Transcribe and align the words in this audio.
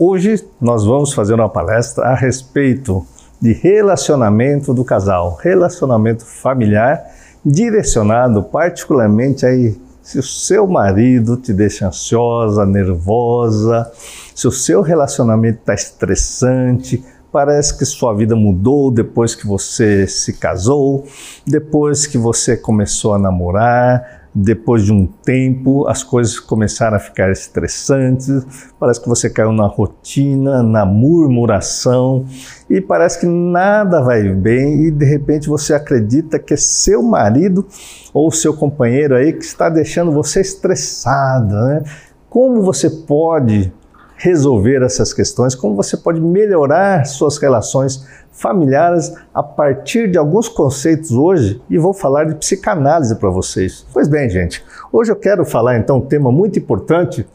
Hoje 0.00 0.46
nós 0.60 0.84
vamos 0.84 1.12
fazer 1.12 1.34
uma 1.34 1.48
palestra 1.48 2.04
a 2.04 2.14
respeito 2.14 3.04
de 3.42 3.52
relacionamento 3.52 4.72
do 4.72 4.84
casal, 4.84 5.36
relacionamento 5.42 6.24
familiar, 6.24 7.04
direcionado 7.44 8.44
particularmente 8.44 9.44
aí 9.44 9.76
se 10.00 10.20
o 10.20 10.22
seu 10.22 10.68
marido 10.68 11.36
te 11.36 11.52
deixa 11.52 11.88
ansiosa, 11.88 12.64
nervosa, 12.64 13.90
se 14.36 14.46
o 14.46 14.52
seu 14.52 14.82
relacionamento 14.82 15.58
está 15.58 15.74
estressante, 15.74 17.04
parece 17.32 17.76
que 17.76 17.84
sua 17.84 18.14
vida 18.14 18.36
mudou 18.36 18.92
depois 18.92 19.34
que 19.34 19.48
você 19.48 20.06
se 20.06 20.34
casou, 20.34 21.08
depois 21.44 22.06
que 22.06 22.16
você 22.16 22.56
começou 22.56 23.14
a 23.14 23.18
namorar, 23.18 24.17
depois 24.34 24.84
de 24.84 24.92
um 24.92 25.06
tempo, 25.06 25.86
as 25.88 26.02
coisas 26.02 26.38
começaram 26.38 26.96
a 26.96 27.00
ficar 27.00 27.30
estressantes, 27.30 28.46
parece 28.78 29.00
que 29.00 29.08
você 29.08 29.28
caiu 29.28 29.52
na 29.52 29.66
rotina, 29.66 30.62
na 30.62 30.84
murmuração. 30.84 32.24
E 32.68 32.80
parece 32.80 33.20
que 33.20 33.26
nada 33.26 34.00
vai 34.00 34.22
bem. 34.28 34.86
E 34.86 34.90
de 34.90 35.04
repente 35.04 35.48
você 35.48 35.74
acredita 35.74 36.38
que 36.38 36.54
é 36.54 36.56
seu 36.56 37.02
marido 37.02 37.66
ou 38.12 38.30
seu 38.30 38.54
companheiro 38.54 39.16
aí 39.16 39.32
que 39.32 39.44
está 39.44 39.68
deixando 39.68 40.12
você 40.12 40.40
estressado, 40.40 41.54
né? 41.54 41.82
Como 42.28 42.62
você 42.62 42.90
pode 42.90 43.72
resolver 44.18 44.82
essas 44.82 45.14
questões, 45.14 45.54
como 45.54 45.74
você 45.74 45.96
pode 45.96 46.20
melhorar 46.20 47.06
suas 47.06 47.38
relações 47.38 48.04
familiares 48.32 49.12
a 49.32 49.42
partir 49.42 50.10
de 50.10 50.18
alguns 50.18 50.48
conceitos 50.48 51.10
hoje 51.10 51.60
e 51.68 51.78
vou 51.78 51.92
falar 51.92 52.24
de 52.24 52.34
psicanálise 52.34 53.16
para 53.16 53.30
vocês. 53.30 53.86
Pois 53.92 54.08
bem, 54.08 54.28
gente, 54.28 54.62
hoje 54.92 55.10
eu 55.10 55.16
quero 55.16 55.44
falar 55.44 55.78
então 55.78 55.98
um 55.98 56.06
tema 56.06 56.30
muito 56.30 56.58
importante 56.58 57.26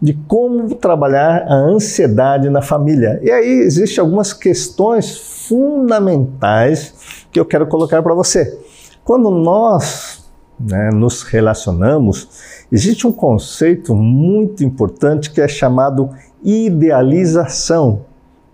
de 0.00 0.14
como 0.26 0.74
trabalhar 0.76 1.44
a 1.48 1.54
ansiedade 1.54 2.48
na 2.48 2.62
família. 2.62 3.20
E 3.22 3.30
aí 3.30 3.60
existem 3.60 4.00
algumas 4.00 4.32
questões 4.32 5.46
fundamentais 5.48 7.26
que 7.32 7.38
eu 7.38 7.44
quero 7.44 7.66
colocar 7.66 8.02
para 8.02 8.14
você. 8.14 8.58
Quando 9.04 9.30
nós 9.30 10.24
né, 10.58 10.90
nos 10.92 11.22
relacionamos, 11.22 12.28
existe 12.70 13.06
um 13.06 13.12
conceito 13.12 13.94
muito 13.94 14.64
importante 14.64 15.30
que 15.30 15.40
é 15.40 15.48
chamado 15.48 16.10
idealização. 16.42 18.06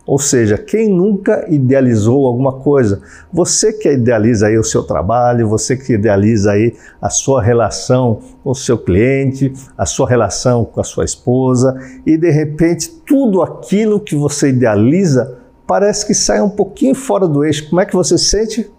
Ou 0.07 0.19
seja, 0.19 0.59
quem 0.59 0.91
nunca 0.91 1.47
idealizou 1.49 2.27
alguma 2.27 2.53
coisa? 2.53 3.01
Você 3.33 3.73
que 3.73 3.91
idealiza 3.91 4.49
aí 4.49 4.59
o 4.59 4.65
seu 4.65 4.83
trabalho, 4.83 5.49
você 5.49 5.79
que 5.79 5.95
idealiza 5.95 6.53
aí 6.53 6.75
a 7.01 7.09
sua 7.09 7.43
relação 7.43 8.21
com 8.43 8.51
o 8.51 8.55
seu 8.55 8.77
cliente, 8.77 9.51
a 9.79 9.87
sua 9.87 10.07
relação 10.07 10.62
com 10.62 10.79
a 10.79 10.85
sua 10.85 11.07
esposa, 11.07 11.75
e 12.05 12.19
de 12.19 12.31
repente 12.31 12.91
tudo 13.07 13.41
aquilo 13.41 13.99
que 13.99 14.15
você 14.15 14.51
idealiza 14.51 15.39
parece 15.67 16.07
que 16.07 16.12
sai 16.12 16.43
um 16.43 16.51
pouquinho 16.51 16.95
fora 16.95 17.27
do 17.27 17.43
eixo. 17.43 17.71
Como 17.71 17.81
é 17.81 17.87
que 17.87 17.95
você 17.95 18.19
se 18.19 18.27
sente? 18.27 18.71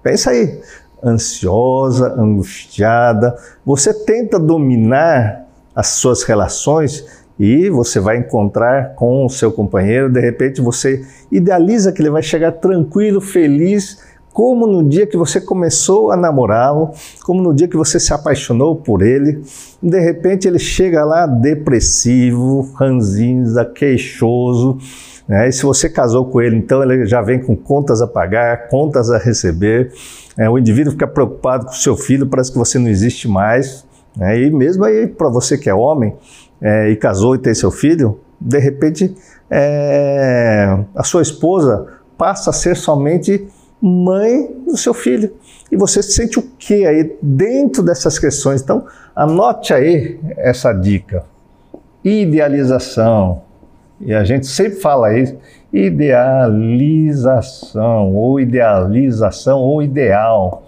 Pensa 0.00 0.30
aí. 0.30 0.60
Ansiosa, 1.04 2.14
angustiada. 2.16 3.36
Você 3.66 3.92
tenta 3.92 4.38
dominar 4.38 5.48
as 5.74 5.88
suas 5.88 6.22
relações 6.22 7.04
e 7.44 7.68
você 7.68 7.98
vai 7.98 8.18
encontrar 8.18 8.94
com 8.94 9.26
o 9.26 9.28
seu 9.28 9.50
companheiro, 9.50 10.08
de 10.08 10.20
repente 10.20 10.60
você 10.60 11.04
idealiza 11.28 11.90
que 11.90 12.00
ele 12.00 12.08
vai 12.08 12.22
chegar 12.22 12.52
tranquilo, 12.52 13.20
feliz, 13.20 13.98
como 14.32 14.64
no 14.64 14.88
dia 14.88 15.08
que 15.08 15.16
você 15.16 15.40
começou 15.40 16.12
a 16.12 16.16
namorá-lo, 16.16 16.92
como 17.24 17.42
no 17.42 17.52
dia 17.52 17.66
que 17.66 17.76
você 17.76 17.98
se 17.98 18.14
apaixonou 18.14 18.76
por 18.76 19.02
ele, 19.02 19.42
de 19.82 19.98
repente 19.98 20.46
ele 20.46 20.60
chega 20.60 21.04
lá 21.04 21.26
depressivo, 21.26 22.60
ranzinza, 22.76 23.64
queixoso, 23.64 24.78
né? 25.26 25.48
e 25.48 25.52
se 25.52 25.64
você 25.64 25.88
casou 25.88 26.26
com 26.26 26.40
ele, 26.40 26.54
então 26.54 26.80
ele 26.80 27.06
já 27.06 27.20
vem 27.20 27.40
com 27.40 27.56
contas 27.56 28.00
a 28.00 28.06
pagar, 28.06 28.68
contas 28.68 29.10
a 29.10 29.18
receber, 29.18 29.92
é, 30.38 30.48
o 30.48 30.56
indivíduo 30.56 30.92
fica 30.92 31.08
preocupado 31.08 31.66
com 31.66 31.72
o 31.72 31.76
seu 31.76 31.96
filho, 31.96 32.24
parece 32.24 32.52
que 32.52 32.58
você 32.58 32.78
não 32.78 32.86
existe 32.86 33.26
mais, 33.26 33.84
né? 34.16 34.42
e 34.42 34.48
mesmo 34.48 34.84
aí 34.84 35.08
para 35.08 35.28
você 35.28 35.58
que 35.58 35.68
é 35.68 35.74
homem, 35.74 36.14
é, 36.62 36.90
e 36.90 36.96
casou 36.96 37.34
e 37.34 37.38
tem 37.38 37.52
seu 37.52 37.70
filho, 37.70 38.20
de 38.40 38.58
repente 38.58 39.14
é, 39.50 40.78
a 40.94 41.02
sua 41.02 41.20
esposa 41.22 41.86
passa 42.16 42.50
a 42.50 42.52
ser 42.52 42.76
somente 42.76 43.46
mãe 43.80 44.48
do 44.64 44.76
seu 44.76 44.94
filho. 44.94 45.34
E 45.70 45.76
você 45.76 46.02
sente 46.02 46.38
o 46.38 46.42
que 46.58 46.86
aí 46.86 47.16
dentro 47.20 47.82
dessas 47.82 48.18
questões? 48.18 48.62
Então, 48.62 48.86
anote 49.14 49.74
aí 49.74 50.20
essa 50.36 50.72
dica. 50.72 51.24
Idealização. 52.04 53.42
E 54.00 54.14
a 54.14 54.24
gente 54.24 54.46
sempre 54.46 54.78
fala 54.80 55.18
isso. 55.18 55.36
Idealização, 55.72 56.54
ou 58.14 58.38
idealização, 58.38 59.58
ou 59.58 59.82
ideal 59.82 60.61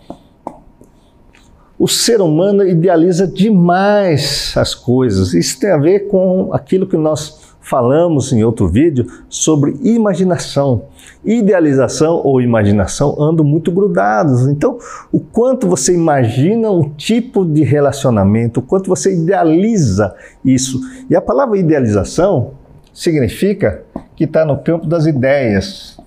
o 1.78 1.88
ser 1.88 2.20
humano 2.20 2.66
idealiza 2.66 3.26
demais 3.26 4.54
as 4.56 4.74
coisas. 4.74 5.34
Isso 5.34 5.58
tem 5.58 5.70
a 5.70 5.76
ver 5.76 6.08
com 6.08 6.50
aquilo 6.52 6.86
que 6.86 6.96
nós 6.96 7.54
falamos 7.60 8.32
em 8.32 8.44
outro 8.44 8.68
vídeo 8.68 9.06
sobre 9.28 9.76
imaginação. 9.82 10.84
Idealização 11.24 12.20
ou 12.22 12.40
imaginação 12.40 13.20
andam 13.20 13.44
muito 13.44 13.72
grudados. 13.72 14.46
Então, 14.46 14.78
o 15.10 15.18
quanto 15.18 15.66
você 15.66 15.94
imagina 15.94 16.70
um 16.70 16.90
tipo 16.90 17.44
de 17.44 17.62
relacionamento, 17.62 18.60
o 18.60 18.62
quanto 18.62 18.88
você 18.88 19.14
idealiza 19.14 20.14
isso. 20.44 20.78
E 21.08 21.16
a 21.16 21.22
palavra 21.22 21.58
idealização 21.58 22.52
significa 22.92 23.82
que 24.14 24.24
está 24.24 24.44
no 24.44 24.58
campo 24.58 24.86
das 24.86 25.06
ideias. 25.06 25.98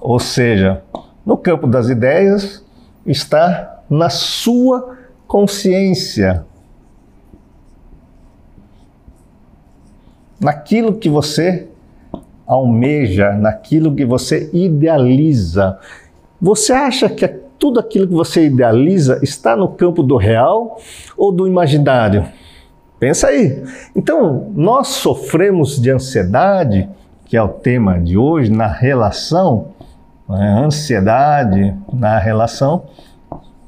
Ou 0.00 0.20
seja, 0.20 0.82
no 1.26 1.36
campo 1.36 1.66
das 1.66 1.88
ideias 1.88 2.64
está 3.04 3.79
na 3.90 4.08
sua 4.08 4.96
consciência. 5.26 6.44
Naquilo 10.40 10.94
que 10.94 11.08
você 11.08 11.68
almeja, 12.46 13.32
naquilo 13.32 13.94
que 13.94 14.04
você 14.04 14.48
idealiza. 14.52 15.78
Você 16.40 16.72
acha 16.72 17.08
que 17.08 17.28
tudo 17.58 17.78
aquilo 17.78 18.08
que 18.08 18.14
você 18.14 18.46
idealiza 18.46 19.20
está 19.22 19.54
no 19.54 19.68
campo 19.68 20.02
do 20.02 20.16
real 20.16 20.78
ou 21.16 21.30
do 21.30 21.46
imaginário? 21.46 22.24
Pensa 22.98 23.28
aí. 23.28 23.62
Então, 23.94 24.50
nós 24.54 24.88
sofremos 24.88 25.80
de 25.80 25.90
ansiedade, 25.90 26.88
que 27.26 27.36
é 27.36 27.42
o 27.42 27.48
tema 27.48 28.00
de 28.00 28.16
hoje, 28.16 28.50
na 28.50 28.66
relação, 28.66 29.68
né? 30.28 30.62
ansiedade 30.64 31.74
na 31.92 32.18
relação, 32.18 32.84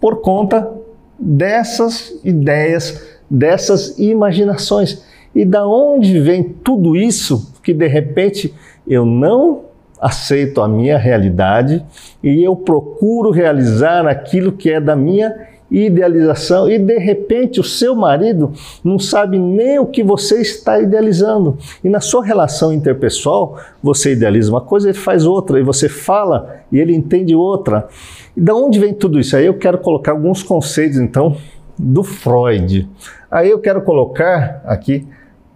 por 0.02 0.20
conta 0.20 0.68
dessas 1.16 2.12
ideias, 2.24 3.00
dessas 3.30 3.96
imaginações. 4.00 5.04
E 5.32 5.44
da 5.44 5.64
onde 5.64 6.18
vem 6.18 6.42
tudo 6.42 6.96
isso 6.96 7.54
que 7.62 7.72
de 7.72 7.86
repente 7.86 8.52
eu 8.84 9.06
não 9.06 9.66
aceito 10.00 10.60
a 10.60 10.66
minha 10.66 10.98
realidade 10.98 11.82
e 12.20 12.42
eu 12.42 12.56
procuro 12.56 13.30
realizar 13.30 14.04
aquilo 14.08 14.50
que 14.50 14.72
é 14.72 14.80
da 14.80 14.96
minha 14.96 15.32
idealização 15.72 16.70
e 16.70 16.78
de 16.78 16.98
repente 16.98 17.58
o 17.58 17.64
seu 17.64 17.94
marido 17.96 18.52
não 18.84 18.98
sabe 18.98 19.38
nem 19.38 19.78
o 19.78 19.86
que 19.86 20.02
você 20.02 20.40
está 20.40 20.80
idealizando. 20.80 21.56
E 21.82 21.88
na 21.88 22.00
sua 22.00 22.24
relação 22.24 22.72
interpessoal, 22.72 23.58
você 23.82 24.12
idealiza 24.12 24.50
uma 24.50 24.60
coisa, 24.60 24.90
ele 24.90 24.98
faz 24.98 25.24
outra, 25.24 25.58
e 25.58 25.62
você 25.62 25.88
fala 25.88 26.60
e 26.70 26.78
ele 26.78 26.94
entende 26.94 27.34
outra. 27.34 27.88
E 28.36 28.40
da 28.40 28.54
onde 28.54 28.78
vem 28.78 28.92
tudo 28.92 29.18
isso? 29.18 29.36
Aí 29.36 29.46
eu 29.46 29.54
quero 29.54 29.78
colocar 29.78 30.12
alguns 30.12 30.42
conceitos 30.42 30.98
então 30.98 31.36
do 31.78 32.04
Freud. 32.04 32.88
Aí 33.30 33.50
eu 33.50 33.58
quero 33.58 33.82
colocar 33.82 34.62
aqui 34.66 35.06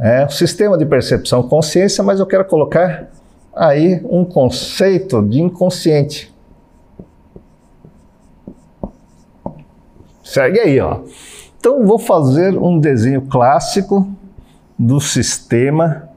é, 0.01 0.25
o 0.25 0.31
sistema 0.31 0.79
de 0.79 0.87
percepção 0.87 1.43
consciência, 1.43 2.03
mas 2.03 2.21
eu 2.21 2.27
quero 2.27 2.45
colocar 2.45 3.11
aí 3.55 4.01
um 4.05 4.25
conceito 4.25 5.23
de 5.23 5.41
inconsciente. 5.41 6.35
Segue 10.27 10.59
aí, 10.59 10.81
ó. 10.81 11.03
Então 11.57 11.87
vou 11.87 12.01
fazer 12.01 12.59
um 12.59 12.81
desenho 12.81 13.23
clássico 13.23 14.09
do 14.77 15.01
sistema, 15.01 16.09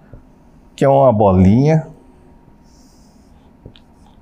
que 0.76 0.84
é 0.84 0.90
uma 0.90 1.14
bolinha, 1.14 1.86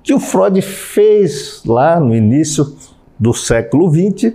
que 0.02 0.12
o 0.12 0.20
Freud 0.20 0.60
fez 0.60 1.62
lá 1.64 1.98
no 1.98 2.14
início 2.14 2.76
do 3.18 3.32
século 3.32 3.90
XX, 3.90 4.34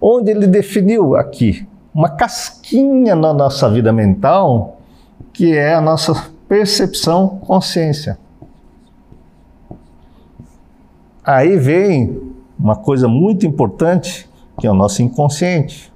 onde 0.00 0.30
ele 0.30 0.46
definiu 0.46 1.16
aqui 1.16 1.66
uma 1.92 2.08
casquinha 2.08 3.16
na 3.16 3.34
nossa 3.34 3.68
vida 3.68 3.92
mental, 3.92 4.78
que 5.32 5.52
é 5.52 5.74
a 5.74 5.80
nossa 5.80 6.28
percepção 6.48 7.40
consciência. 7.40 8.16
Aí 11.24 11.56
vem 11.56 12.22
uma 12.56 12.76
coisa 12.76 13.08
muito 13.08 13.44
importante 13.44 14.30
que 14.58 14.66
é 14.66 14.70
o 14.70 14.74
nosso 14.74 15.02
inconsciente. 15.02 15.92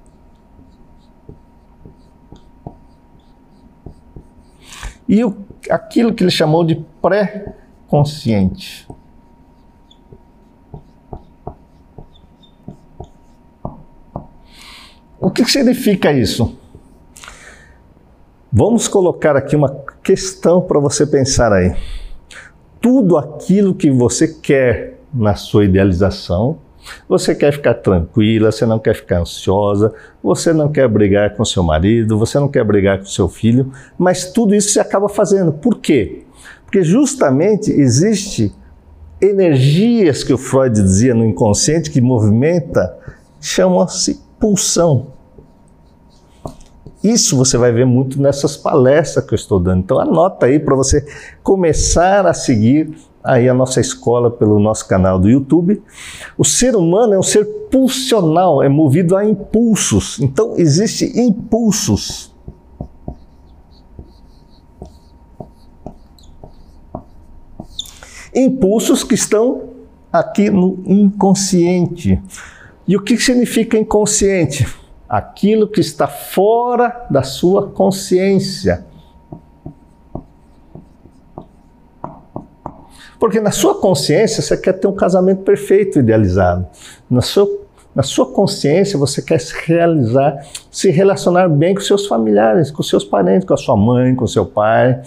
E 5.07 5.23
o 5.23 5.47
aquilo 5.69 6.13
que 6.13 6.23
ele 6.23 6.31
chamou 6.31 6.63
de 6.63 6.75
pré-consciente. 7.01 8.87
O 15.19 15.31
que 15.31 15.43
significa 15.45 16.11
isso? 16.11 16.57
Vamos 18.51 18.87
colocar 18.87 19.35
aqui 19.35 19.55
uma 19.55 19.69
questão 20.01 20.61
para 20.61 20.79
você 20.79 21.05
pensar 21.05 21.51
aí. 21.51 21.75
Tudo 22.79 23.17
aquilo 23.17 23.75
que 23.75 23.89
você 23.91 24.27
quer 24.27 25.01
na 25.13 25.35
sua 25.35 25.65
idealização, 25.65 26.59
você 27.07 27.33
quer 27.33 27.51
ficar 27.51 27.75
tranquila, 27.75 28.51
você 28.51 28.65
não 28.65 28.79
quer 28.79 28.95
ficar 28.95 29.19
ansiosa, 29.21 29.93
você 30.21 30.53
não 30.53 30.71
quer 30.71 30.87
brigar 30.87 31.35
com 31.35 31.45
seu 31.45 31.63
marido, 31.63 32.17
você 32.17 32.39
não 32.39 32.47
quer 32.47 32.63
brigar 32.63 32.99
com 32.99 33.05
seu 33.05 33.27
filho, 33.27 33.71
mas 33.97 34.31
tudo 34.31 34.55
isso 34.55 34.69
você 34.69 34.79
acaba 34.79 35.07
fazendo. 35.09 35.51
Por 35.51 35.79
quê? 35.79 36.23
Porque 36.65 36.83
justamente 36.83 37.71
existe 37.71 38.53
energias 39.21 40.23
que 40.23 40.33
o 40.33 40.37
Freud 40.37 40.73
dizia 40.73 41.13
no 41.13 41.25
inconsciente 41.25 41.89
que 41.89 42.01
movimenta, 42.01 42.95
chamam-se 43.39 44.21
pulsão. 44.39 45.17
Isso 47.03 47.37
você 47.37 47.57
vai 47.57 47.71
ver 47.71 47.85
muito 47.85 48.21
nessas 48.21 48.57
palestras 48.57 49.25
que 49.25 49.33
eu 49.33 49.37
estou 49.37 49.59
dando. 49.59 49.79
Então 49.79 49.99
anota 49.99 50.45
aí 50.45 50.59
para 50.59 50.75
você 50.75 51.05
começar 51.43 52.25
a 52.25 52.33
seguir 52.33 52.93
aí 53.27 53.49
a 53.49 53.53
nossa 53.53 53.81
escola 53.81 54.31
pelo 54.31 54.57
nosso 54.57 54.87
canal 54.87 55.19
do 55.19 55.29
YouTube. 55.29 55.83
O 56.37 56.45
ser 56.45 56.75
humano 56.75 57.13
é 57.13 57.19
um 57.19 57.23
ser 57.23 57.45
pulsional, 57.69 58.63
é 58.63 58.69
movido 58.69 59.17
a 59.17 59.25
impulsos. 59.25 60.17
Então 60.19 60.53
existem 60.57 61.27
impulsos. 61.27 62.33
Impulsos 68.33 69.03
que 69.03 69.15
estão 69.15 69.63
aqui 70.11 70.49
no 70.49 70.81
inconsciente. 70.85 72.21
E 72.87 72.95
o 72.95 73.01
que 73.01 73.17
significa 73.17 73.77
inconsciente? 73.77 74.65
Aquilo 75.09 75.67
que 75.67 75.81
está 75.81 76.07
fora 76.07 77.07
da 77.09 77.23
sua 77.23 77.67
consciência. 77.71 78.85
Porque 83.19 83.39
na 83.39 83.51
sua 83.51 83.75
consciência 83.75 84.41
você 84.41 84.55
quer 84.57 84.73
ter 84.73 84.87
um 84.87 84.95
casamento 84.95 85.41
perfeito, 85.41 85.99
idealizado. 85.99 86.67
Na 87.09 87.21
sua, 87.21 87.47
na 87.95 88.03
sua 88.03 88.27
consciência 88.27 88.97
você 88.97 89.21
quer 89.21 89.39
se 89.39 89.53
realizar, 89.65 90.45
se 90.69 90.89
relacionar 90.91 91.49
bem 91.49 91.73
com 91.73 91.81
seus 91.81 92.05
familiares, 92.05 92.69
com 92.69 92.83
seus 92.83 93.03
parentes, 93.03 93.47
com 93.47 93.53
a 93.53 93.57
sua 93.57 93.75
mãe, 93.75 94.13
com 94.15 94.27
seu 94.27 94.45
pai, 94.45 95.01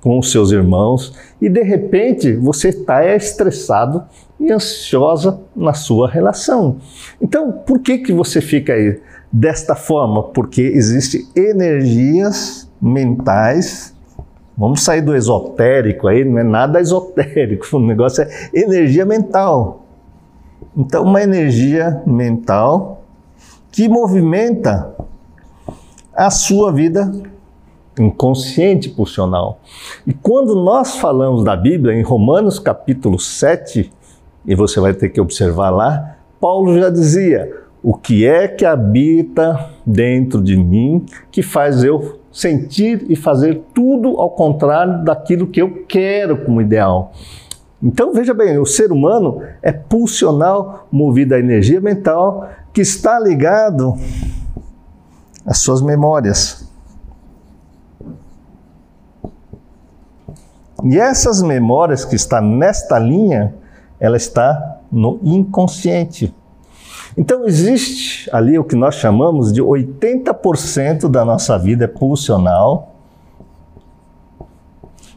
com 0.00 0.18
os 0.18 0.30
seus 0.30 0.52
irmãos. 0.52 1.14
E 1.40 1.48
de 1.48 1.62
repente 1.62 2.34
você 2.34 2.68
está 2.68 3.04
estressado 3.16 4.04
e 4.38 4.52
ansiosa 4.52 5.40
na 5.56 5.72
sua 5.72 6.08
relação. 6.08 6.76
Então, 7.20 7.50
por 7.50 7.78
que, 7.78 7.98
que 7.98 8.12
você 8.12 8.42
fica 8.42 8.74
aí 8.74 9.00
desta 9.32 9.74
forma? 9.74 10.22
Porque 10.22 10.60
existem 10.60 11.26
energias 11.34 12.70
mentais 12.80 13.93
Vamos 14.56 14.82
sair 14.82 15.00
do 15.00 15.14
esotérico 15.14 16.06
aí, 16.06 16.24
não 16.24 16.38
é 16.38 16.44
nada 16.44 16.80
esotérico, 16.80 17.66
o 17.76 17.80
negócio 17.80 18.22
é 18.22 18.50
energia 18.54 19.04
mental. 19.04 19.84
Então, 20.76 21.04
uma 21.04 21.22
energia 21.22 22.02
mental 22.06 23.02
que 23.70 23.88
movimenta 23.88 24.94
a 26.14 26.30
sua 26.30 26.72
vida 26.72 27.10
inconsciente 27.98 28.88
pulsional. 28.88 29.60
E 30.06 30.12
quando 30.12 30.54
nós 30.54 30.96
falamos 30.96 31.44
da 31.44 31.56
Bíblia, 31.56 31.94
em 31.94 32.02
Romanos 32.02 32.58
capítulo 32.58 33.18
7, 33.18 33.90
e 34.46 34.54
você 34.54 34.80
vai 34.80 34.92
ter 34.92 35.08
que 35.08 35.20
observar 35.20 35.70
lá, 35.70 36.16
Paulo 36.40 36.78
já 36.78 36.90
dizia: 36.90 37.52
O 37.82 37.94
que 37.94 38.26
é 38.26 38.48
que 38.48 38.64
habita 38.64 39.70
dentro 39.86 40.42
de 40.42 40.56
mim 40.56 41.04
que 41.30 41.42
faz 41.42 41.82
eu 41.84 42.18
sentir 42.34 43.06
e 43.08 43.14
fazer 43.14 43.62
tudo 43.72 44.20
ao 44.20 44.30
contrário 44.30 45.04
daquilo 45.04 45.46
que 45.46 45.62
eu 45.62 45.86
quero 45.86 46.44
como 46.44 46.60
ideal. 46.60 47.12
Então 47.80 48.12
veja 48.12 48.34
bem, 48.34 48.58
o 48.58 48.66
ser 48.66 48.90
humano 48.90 49.40
é 49.62 49.70
pulsional, 49.70 50.88
movido 50.90 51.34
à 51.34 51.38
energia 51.38 51.80
mental, 51.80 52.48
que 52.72 52.80
está 52.80 53.20
ligado 53.20 53.94
às 55.46 55.58
suas 55.58 55.80
memórias. 55.80 56.68
E 60.82 60.98
essas 60.98 61.40
memórias 61.40 62.04
que 62.04 62.16
está 62.16 62.40
nesta 62.40 62.98
linha, 62.98 63.54
ela 64.00 64.16
está 64.16 64.80
no 64.90 65.20
inconsciente. 65.22 66.34
Então 67.16 67.46
existe 67.46 68.28
ali 68.32 68.58
o 68.58 68.64
que 68.64 68.74
nós 68.74 68.96
chamamos 68.96 69.52
de 69.52 69.62
80% 69.62 71.08
da 71.08 71.24
nossa 71.24 71.56
vida 71.58 71.84
é 71.84 71.88
pulsional, 71.88 72.94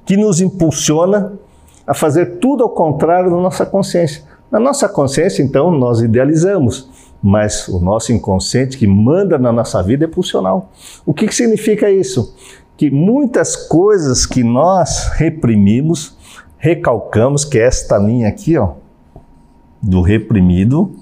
que 0.05 0.15
nos 0.15 0.39
impulsiona 0.39 1.33
a 1.85 1.94
fazer 1.94 2.38
tudo 2.38 2.63
ao 2.63 2.69
contrário 2.69 3.31
da 3.31 3.38
nossa 3.38 3.65
consciência. 3.65 4.23
Na 4.51 4.59
nossa 4.59 4.88
consciência, 4.88 5.44
então, 5.44 5.71
nós 5.71 5.99
idealizamos, 5.99 6.89
mas 7.21 7.67
o 7.67 7.79
nosso 7.79 8.13
inconsciente 8.13 8.77
que 8.77 8.88
manda 8.88 9.38
na 9.38 9.51
nossa 9.51 9.83
vida 9.83 10.05
é 10.05 10.07
pulsional. 10.07 10.71
O 11.05 11.13
que, 11.13 11.27
que 11.27 11.35
significa 11.35 11.89
isso? 11.89 12.33
Que 12.77 12.89
muitas 12.89 13.55
coisas 13.55 14.25
que 14.25 14.43
nós 14.43 15.09
reprimimos, 15.15 16.15
recalcamos, 16.57 17.43
que 17.43 17.57
é 17.57 17.63
esta 17.63 17.97
linha 17.97 18.29
aqui, 18.29 18.57
ó, 18.57 18.73
do 19.81 20.01
reprimido, 20.01 20.95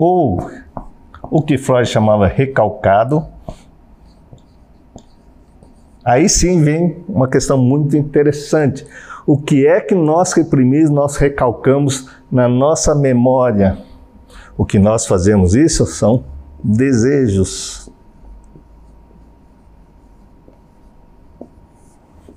ou 0.00 0.50
o 1.30 1.42
que 1.42 1.58
Freud 1.58 1.86
chamava 1.86 2.26
recalcado. 2.26 3.26
Aí 6.02 6.26
sim 6.26 6.62
vem 6.64 7.04
uma 7.06 7.28
questão 7.28 7.58
muito 7.58 7.94
interessante. 7.98 8.86
O 9.26 9.36
que 9.36 9.66
é 9.66 9.78
que 9.78 9.94
nós 9.94 10.32
reprimimos, 10.32 10.88
nós 10.88 11.16
recalcamos 11.16 12.08
na 12.32 12.48
nossa 12.48 12.94
memória? 12.94 13.76
O 14.56 14.64
que 14.64 14.78
nós 14.78 15.06
fazemos 15.06 15.54
isso 15.54 15.84
são 15.84 16.24
desejos. 16.64 17.90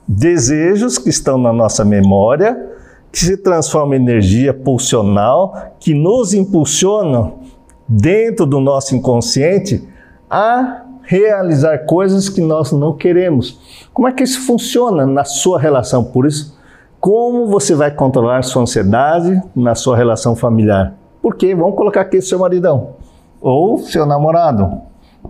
Desejos 0.05 0.97
que 0.97 1.09
estão 1.09 1.37
na 1.37 1.53
nossa 1.53 1.85
memória, 1.85 2.71
que 3.09 3.19
se 3.19 3.37
transformam 3.37 3.93
em 3.93 4.01
energia 4.01 4.53
pulsional, 4.53 5.73
que 5.79 5.93
nos 5.93 6.33
impulsionam 6.33 7.42
dentro 7.87 8.45
do 8.45 8.59
nosso 8.59 8.95
inconsciente 8.95 9.87
a 10.29 10.83
realizar 11.03 11.79
coisas 11.79 12.29
que 12.29 12.41
nós 12.41 12.71
não 12.71 12.93
queremos. 12.93 13.87
Como 13.93 14.07
é 14.07 14.11
que 14.11 14.23
isso 14.23 14.45
funciona 14.45 15.05
na 15.05 15.23
sua 15.23 15.59
relação? 15.59 16.03
Por 16.03 16.25
isso, 16.25 16.57
como 16.99 17.47
você 17.47 17.75
vai 17.75 17.91
controlar 17.91 18.43
sua 18.43 18.61
ansiedade 18.61 19.41
na 19.55 19.75
sua 19.75 19.97
relação 19.97 20.35
familiar? 20.35 20.93
Porque 21.21 21.53
vamos 21.53 21.75
colocar 21.75 22.01
aqui 22.01 22.21
seu 22.21 22.39
maridão, 22.39 22.95
ou 23.41 23.77
seu 23.79 24.05
namorado, 24.05 24.81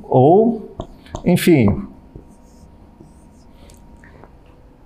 ou, 0.03 0.69
enfim, 1.25 1.87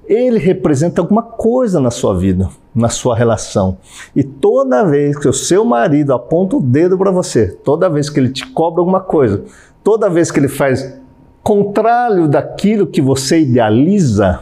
ele 0.08 0.40
representa 0.40 1.02
alguma 1.02 1.22
coisa 1.22 1.80
na 1.80 1.92
sua 1.92 2.18
vida, 2.18 2.50
na 2.74 2.90
sua 2.90 3.16
relação. 3.16 3.78
E 4.16 4.24
toda 4.24 4.86
vez 4.86 5.18
que 5.18 5.28
o 5.28 5.34
seu 5.34 5.66
marido 5.66 6.14
aponta 6.14 6.56
o 6.56 6.62
dedo 6.62 6.98
para 6.98 7.12
você, 7.12 7.48
toda 7.48 7.90
vez 7.90 8.10
que 8.10 8.20
ele 8.20 8.30
te 8.30 8.46
cobra 8.48 8.82
alguma 8.82 9.02
coisa, 9.02 9.44
toda 9.84 10.10
vez 10.10 10.32
que 10.32 10.40
ele 10.40 10.48
faz 10.48 11.00
contrário 11.44 12.28
daquilo 12.28 12.88
que 12.88 13.02
você 13.02 13.42
idealiza, 13.42 14.42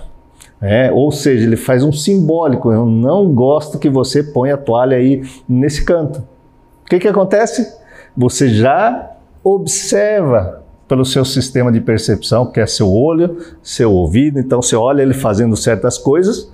é, 0.62 0.92
ou 0.92 1.12
seja, 1.12 1.46
ele 1.46 1.58
faz 1.58 1.84
um 1.84 1.92
simbólico. 1.92 2.72
Eu 2.72 2.86
não 2.86 3.34
gosto 3.34 3.78
que 3.80 3.90
você 3.90 4.24
ponha 4.24 4.56
a 4.56 4.58
toalha 4.58 4.98
aí 4.98 5.24
nesse 5.48 5.84
canto. 5.84 6.20
O 6.84 6.90
que, 6.90 7.00
que 7.00 7.08
acontece? 7.08 7.76
Você 8.16 8.50
já 8.50 9.12
observa 9.44 10.65
pelo 10.88 11.06
seu 11.06 11.26
sistema 11.26 11.72
de 11.72 11.82
percepção, 11.82 12.46
que 12.46 12.60
é 12.60 12.68
seu 12.68 12.92
olho, 12.92 13.38
seu 13.64 13.92
ouvido. 13.92 14.40
Então 14.40 14.62
você 14.62 14.76
olha 14.76 15.02
ele 15.02 15.14
fazendo 15.14 15.56
certas 15.56 15.98
coisas. 15.98 16.52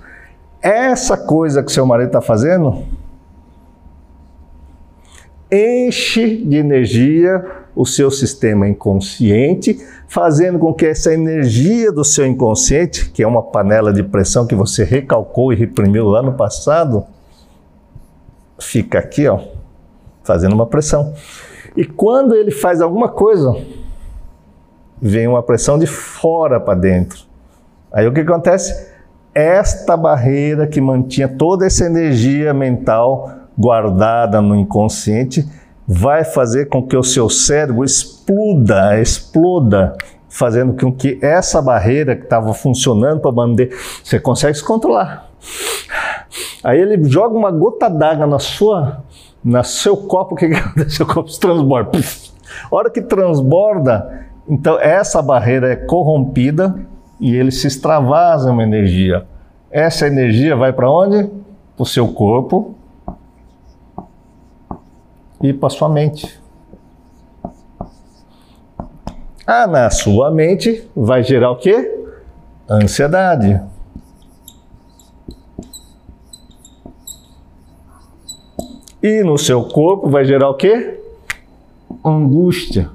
Essa 0.60 1.16
coisa 1.16 1.62
que 1.62 1.72
seu 1.72 1.84
marido 1.84 2.08
está 2.08 2.20
fazendo 2.20 2.84
enche 5.50 6.44
de 6.44 6.56
energia 6.56 7.44
o 7.74 7.86
seu 7.86 8.10
sistema 8.10 8.68
inconsciente, 8.68 9.78
fazendo 10.06 10.58
com 10.58 10.72
que 10.72 10.86
essa 10.86 11.12
energia 11.12 11.90
do 11.90 12.04
seu 12.04 12.26
inconsciente, 12.26 13.10
que 13.10 13.22
é 13.22 13.26
uma 13.26 13.42
panela 13.42 13.92
de 13.92 14.02
pressão 14.02 14.46
que 14.46 14.54
você 14.54 14.84
recalcou 14.84 15.52
e 15.52 15.56
reprimiu 15.56 16.06
lá 16.06 16.22
no 16.22 16.34
passado, 16.34 17.04
fica 18.58 18.98
aqui, 18.98 19.26
ó, 19.26 19.40
fazendo 20.22 20.54
uma 20.54 20.66
pressão. 20.66 21.14
E 21.76 21.84
quando 21.84 22.34
ele 22.34 22.50
faz 22.50 22.80
alguma 22.82 23.08
coisa 23.08 23.56
vem 25.02 25.26
uma 25.26 25.42
pressão 25.42 25.76
de 25.76 25.86
fora 25.86 26.60
para 26.60 26.78
dentro. 26.78 27.24
Aí 27.92 28.06
o 28.06 28.12
que 28.12 28.20
acontece? 28.20 28.92
Esta 29.34 29.96
barreira 29.96 30.66
que 30.66 30.80
mantinha 30.80 31.26
toda 31.26 31.66
essa 31.66 31.84
energia 31.84 32.54
mental 32.54 33.30
guardada 33.58 34.40
no 34.40 34.54
inconsciente 34.54 35.44
vai 35.86 36.22
fazer 36.22 36.66
com 36.66 36.86
que 36.86 36.96
o 36.96 37.02
seu 37.02 37.28
cérebro 37.28 37.84
exploda, 37.84 39.00
exploda, 39.00 39.96
fazendo 40.28 40.74
com 40.74 40.92
que 40.92 41.18
essa 41.20 41.60
barreira 41.60 42.14
que 42.14 42.22
estava 42.22 42.54
funcionando 42.54 43.20
para 43.20 43.32
manter, 43.32 43.76
você 44.02 44.20
consegue 44.20 44.56
se 44.56 44.64
controlar. 44.64 45.28
Aí 46.62 46.80
ele 46.80 47.02
joga 47.10 47.36
uma 47.36 47.50
gota 47.50 47.90
d'água 47.90 48.26
na 48.26 48.38
sua, 48.38 49.02
na 49.44 49.64
seu 49.64 49.96
copo, 49.96 50.36
que? 50.36 50.48
Seu 50.88 51.04
copo 51.04 51.28
se 51.28 51.40
transborda. 51.40 51.98
A 52.70 52.76
hora 52.76 52.90
que 52.90 53.02
transborda, 53.02 54.31
então 54.52 54.78
essa 54.78 55.22
barreira 55.22 55.72
é 55.72 55.76
corrompida 55.76 56.78
e 57.18 57.34
ele 57.34 57.50
se 57.50 57.66
extravasa 57.66 58.52
uma 58.52 58.62
energia. 58.62 59.26
Essa 59.70 60.06
energia 60.06 60.54
vai 60.54 60.74
para 60.74 60.90
onde? 60.90 61.24
Para 61.74 61.82
o 61.82 61.86
seu 61.86 62.12
corpo 62.12 62.74
e 65.42 65.54
para 65.54 65.70
sua 65.70 65.88
mente. 65.88 66.38
Ah, 69.46 69.66
na 69.66 69.88
sua 69.88 70.30
mente 70.30 70.86
vai 70.94 71.22
gerar 71.22 71.52
o 71.52 71.56
quê? 71.56 72.04
Ansiedade. 72.68 73.58
E 79.02 79.24
no 79.24 79.38
seu 79.38 79.64
corpo 79.64 80.10
vai 80.10 80.26
gerar 80.26 80.50
o 80.50 80.54
quê? 80.54 81.00
Angústia. 82.04 82.90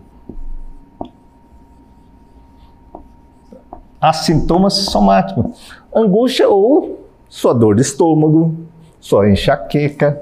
Há 4.08 4.14
sintomas 4.14 4.74
somáticos. 4.74 5.76
Angústia 5.94 6.48
ou 6.48 7.08
sua 7.28 7.54
dor 7.54 7.76
de 7.76 7.82
estômago, 7.82 8.56
sua 9.00 9.30
enxaqueca. 9.30 10.22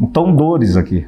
Então, 0.00 0.34
dores 0.34 0.76
aqui 0.76 1.06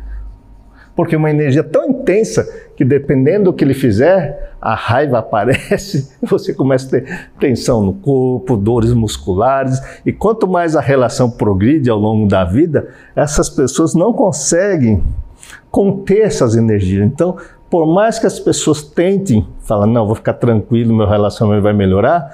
porque 0.97 1.15
uma 1.15 1.31
energia 1.31 1.63
tão 1.63 1.91
intensa 1.91 2.49
que 2.75 2.85
dependendo 2.85 3.45
do 3.45 3.53
que 3.53 3.63
ele 3.63 3.75
fizer, 3.75 4.55
a 4.61 4.75
raiva 4.75 5.19
aparece, 5.21 6.11
você 6.23 6.55
começa 6.55 6.87
a 6.87 6.91
ter 6.91 7.31
tensão 7.39 7.85
no 7.85 7.93
corpo, 7.93 8.57
dores 8.57 8.95
musculares, 8.95 9.79
e 10.05 10.13
quanto 10.13 10.49
mais 10.49 10.75
a 10.75 10.81
relação 10.81 11.31
progride 11.31 11.91
ao 11.91 11.99
longo 11.99 12.27
da 12.27 12.45
vida, 12.45 12.89
essas 13.15 13.51
pessoas 13.51 13.95
não 13.95 14.13
conseguem 14.15 15.05
conter 15.71 16.23
essas 16.23 16.57
energias. 16.57 17.05
Então, 17.05 17.37
por 17.69 17.87
mais 17.87 18.19
que 18.19 18.27
as 18.27 18.39
pessoas 18.39 18.83
tentem 18.83 19.47
falar, 19.61 19.87
não, 19.87 20.07
vou 20.07 20.15
ficar 20.15 20.35
tranquilo, 20.35 20.95
meu 20.95 21.07
relacionamento 21.07 21.63
vai 21.63 21.73
melhorar, 21.73 22.31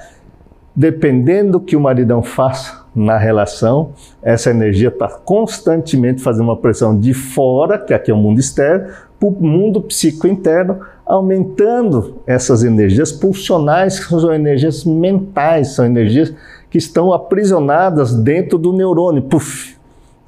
dependendo 0.75 1.53
do 1.53 1.61
que 1.61 1.77
o 1.77 1.81
maridão 1.81 2.23
faça, 2.23 2.83
na 2.95 3.17
relação, 3.17 3.93
essa 4.23 4.51
energia 4.51 4.89
está 4.89 5.09
constantemente 5.09 6.23
fazendo 6.23 6.45
uma 6.45 6.57
pressão 6.57 6.99
de 6.99 7.15
fora, 7.15 7.79
que 7.79 7.95
aqui 7.95 8.11
é 8.11 8.15
o 8.15 8.19
mundo 8.19 8.39
externo, 8.39 8.93
para 9.19 9.29
o 9.29 9.33
mundo 9.33 9.81
psico 9.81 10.27
interno, 10.27 10.81
aumentando 11.07 12.21
essas 12.27 12.63
energias 12.63 13.11
pulsionais, 13.11 13.99
que 13.99 14.09
são 14.09 14.33
energias 14.33 14.85
mentais, 14.85 15.69
são 15.69 15.87
energias 15.87 16.35
que 16.71 16.79
estão 16.79 17.13
aprisionadas 17.13 18.15
dentro 18.15 18.59
do 18.59 18.73
neurônio, 18.73 19.23
puff, 19.23 19.77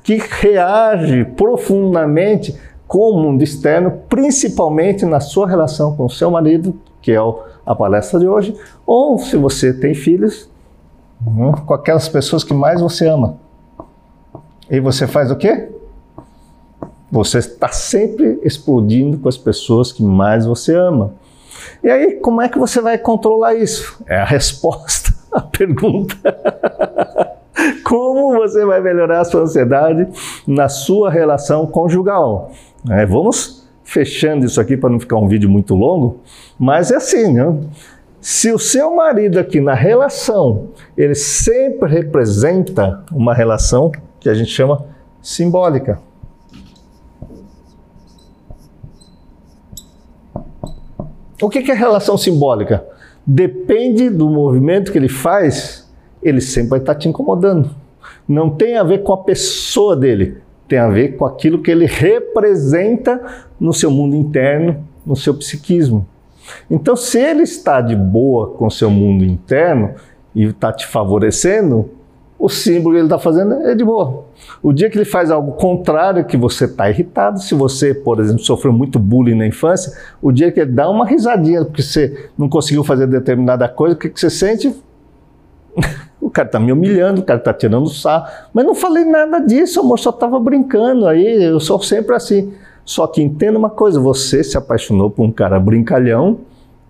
que 0.03 0.17
reage 0.17 1.25
profundamente 1.37 2.55
com 2.87 3.11
o 3.11 3.23
mundo 3.23 3.43
externo, 3.43 3.91
principalmente 4.09 5.05
na 5.05 5.21
sua 5.21 5.49
relação 5.49 5.97
com 5.97 6.05
o 6.05 6.11
seu 6.11 6.31
marido, 6.31 6.79
que 7.01 7.13
é 7.13 7.19
a 7.67 7.75
palestra 7.75 8.19
de 8.21 8.29
hoje, 8.29 8.55
ou 8.87 9.19
se 9.19 9.37
você 9.37 9.73
tem 9.73 9.95
filhos, 9.95 10.49
Uhum. 11.27 11.53
com 11.53 11.73
aquelas 11.73 12.07
pessoas 12.07 12.45
que 12.45 12.53
mais 12.53 12.83
você 12.83 13.07
ama. 13.09 13.37
E 14.71 14.79
você 14.79 15.07
faz 15.07 15.31
o 15.31 15.37
quê? 15.37 15.71
Você 17.11 17.39
está 17.39 17.69
sempre 17.69 18.41
explodindo 18.43 19.17
com 19.19 19.29
as 19.29 19.39
pessoas 19.39 19.91
que 19.91 20.03
mais 20.03 20.45
você 20.45 20.75
ama. 20.75 21.15
E 21.83 21.89
aí, 21.89 22.17
como 22.17 22.43
é 22.43 22.49
que 22.49 22.59
você 22.59 22.81
vai 22.81 22.99
controlar 22.99 23.55
isso? 23.55 24.03
É 24.07 24.17
a 24.17 24.25
resposta 24.25 25.15
à 25.33 25.41
pergunta. 25.41 26.15
Como 27.95 28.33
você 28.33 28.65
vai 28.65 28.81
melhorar 28.81 29.21
a 29.21 29.25
sua 29.25 29.43
ansiedade 29.43 30.09
na 30.49 30.69
sua 30.69 31.09
relação 31.09 31.65
conjugal? 31.65 32.51
É, 32.91 33.07
vamos 33.07 33.69
fechando 33.85 34.45
isso 34.45 34.61
aqui 34.61 34.77
para 34.77 34.91
não 34.91 34.99
ficar 34.99 35.15
um 35.15 35.29
vídeo 35.29 35.49
muito 35.49 35.77
longo, 35.77 36.19
mas 36.59 36.91
é 36.91 36.97
assim, 36.97 37.33
né? 37.33 37.57
Se 38.21 38.51
o 38.51 38.59
seu 38.59 38.97
marido 38.97 39.39
aqui 39.39 39.61
na 39.61 39.75
relação, 39.75 40.71
ele 40.97 41.15
sempre 41.15 41.89
representa 41.89 43.05
uma 43.13 43.33
relação 43.33 43.93
que 44.19 44.29
a 44.29 44.35
gente 44.35 44.51
chama 44.51 44.87
simbólica. 45.23 46.01
O 51.41 51.49
que 51.49 51.71
é 51.71 51.75
relação 51.75 52.19
simbólica? 52.19 52.85
Depende 53.25 54.11
do 54.11 54.29
movimento 54.29 54.91
que 54.91 54.99
ele 54.99 55.09
faz, 55.09 55.89
ele 56.21 56.41
sempre 56.41 56.71
vai 56.71 56.79
estar 56.81 56.97
te 56.97 57.09
incomodando. 57.09 57.84
Não 58.27 58.51
tem 58.51 58.77
a 58.77 58.83
ver 58.83 59.03
com 59.03 59.13
a 59.13 59.19
pessoa 59.19 59.97
dele, 59.97 60.39
tem 60.67 60.79
a 60.79 60.89
ver 60.89 61.17
com 61.17 61.27
aquilo 61.27 61.61
que 61.61 61.71
ele 61.71 61.87
representa 61.87 63.21
no 63.61 63.73
seu 63.73 63.91
mundo 63.91 64.17
interno, 64.17 64.85
no 65.05 65.15
seu 65.15 65.35
psiquismo. 65.35 66.07
Então, 66.71 66.97
se 66.97 67.19
ele 67.19 67.43
está 67.43 67.81
de 67.81 67.97
boa 67.97 68.51
com 68.51 68.67
o 68.67 68.71
seu 68.71 68.91
mundo 68.91 69.25
interno 69.25 69.95
e 70.35 70.45
está 70.45 70.73
te 70.73 70.87
favorecendo, 70.87 71.91
o 72.39 72.49
símbolo 72.49 72.95
que 72.95 72.99
ele 72.99 73.07
está 73.07 73.19
fazendo 73.19 73.55
é 73.55 73.75
de 73.75 73.85
boa. 73.85 74.25
O 74.63 74.73
dia 74.73 74.91
que 74.91 74.99
ele 74.99 75.05
faz 75.05 75.31
algo 75.31 75.53
contrário, 75.53 76.25
que 76.25 76.37
você 76.37 76.65
está 76.67 76.91
irritado, 76.91 77.41
se 77.41 77.55
você, 77.55 77.95
por 77.95 78.21
exemplo, 78.21 78.43
sofreu 78.43 78.73
muito 78.73 78.99
bullying 78.99 79.35
na 79.35 79.47
infância, 79.47 79.93
o 80.21 80.31
dia 80.31 80.51
que 80.53 80.61
ele 80.61 80.73
dá 80.73 80.91
uma 80.91 81.07
risadinha 81.07 81.65
porque 81.65 81.83
você 81.83 82.29
não 82.37 82.49
conseguiu 82.49 82.85
fazer 82.85 83.07
determinada 83.07 83.69
coisa, 83.69 83.95
o 83.95 83.99
que, 83.99 84.11
que 84.11 84.21
você 84.21 84.29
sente? 84.29 84.75
cara 86.35 86.49
está 86.49 86.61
me 86.61 86.73
humilhando, 86.73 87.21
o 87.21 87.25
cara 87.25 87.39
está 87.39 87.55
tirando 87.55 87.89
sarro. 87.89 88.27
Mas 88.53 88.67
não 88.67 88.75
falei 88.75 89.05
nada 89.05 89.39
disso, 89.39 89.81
amor, 89.81 89.99
só 89.99 90.11
estava 90.11 90.39
brincando 90.39 91.07
aí, 91.07 91.45
eu 91.45 91.61
sou 91.61 91.81
sempre 91.81 92.15
assim. 92.15 92.53
Só 92.85 93.07
que 93.07 93.23
entenda 93.23 93.59
uma 93.59 93.71
coisa: 93.71 93.99
você 93.99 94.45
se 94.45 94.59
apaixonou 94.59 95.11
por 95.11 95.25
um 95.25 95.33
cara 95.33 95.59
brincalhão. 95.59 96.41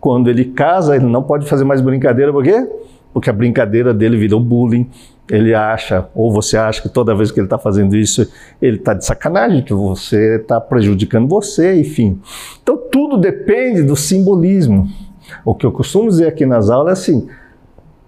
Quando 0.00 0.28
ele 0.28 0.46
casa, 0.46 0.96
ele 0.96 1.06
não 1.06 1.22
pode 1.22 1.46
fazer 1.46 1.64
mais 1.64 1.80
brincadeira, 1.80 2.30
por 2.30 2.42
quê? 2.42 2.68
Porque 3.12 3.30
a 3.30 3.32
brincadeira 3.32 3.94
dele 3.94 4.16
virou 4.16 4.40
bullying. 4.40 4.90
Ele 5.30 5.54
acha, 5.54 6.06
ou 6.14 6.30
você 6.30 6.58
acha 6.58 6.82
que 6.82 6.88
toda 6.90 7.14
vez 7.14 7.30
que 7.30 7.40
ele 7.40 7.46
está 7.46 7.56
fazendo 7.56 7.96
isso, 7.96 8.30
ele 8.60 8.76
está 8.76 8.92
de 8.92 9.06
sacanagem, 9.06 9.62
que 9.62 9.72
você 9.72 10.36
está 10.36 10.60
prejudicando 10.60 11.26
você, 11.26 11.80
enfim. 11.80 12.20
Então 12.62 12.76
tudo 12.76 13.16
depende 13.16 13.82
do 13.82 13.96
simbolismo. 13.96 14.86
O 15.42 15.54
que 15.54 15.64
eu 15.64 15.72
costumo 15.72 16.10
dizer 16.10 16.28
aqui 16.28 16.44
nas 16.44 16.68
aulas 16.68 16.98
é 16.98 17.00
assim: 17.00 17.28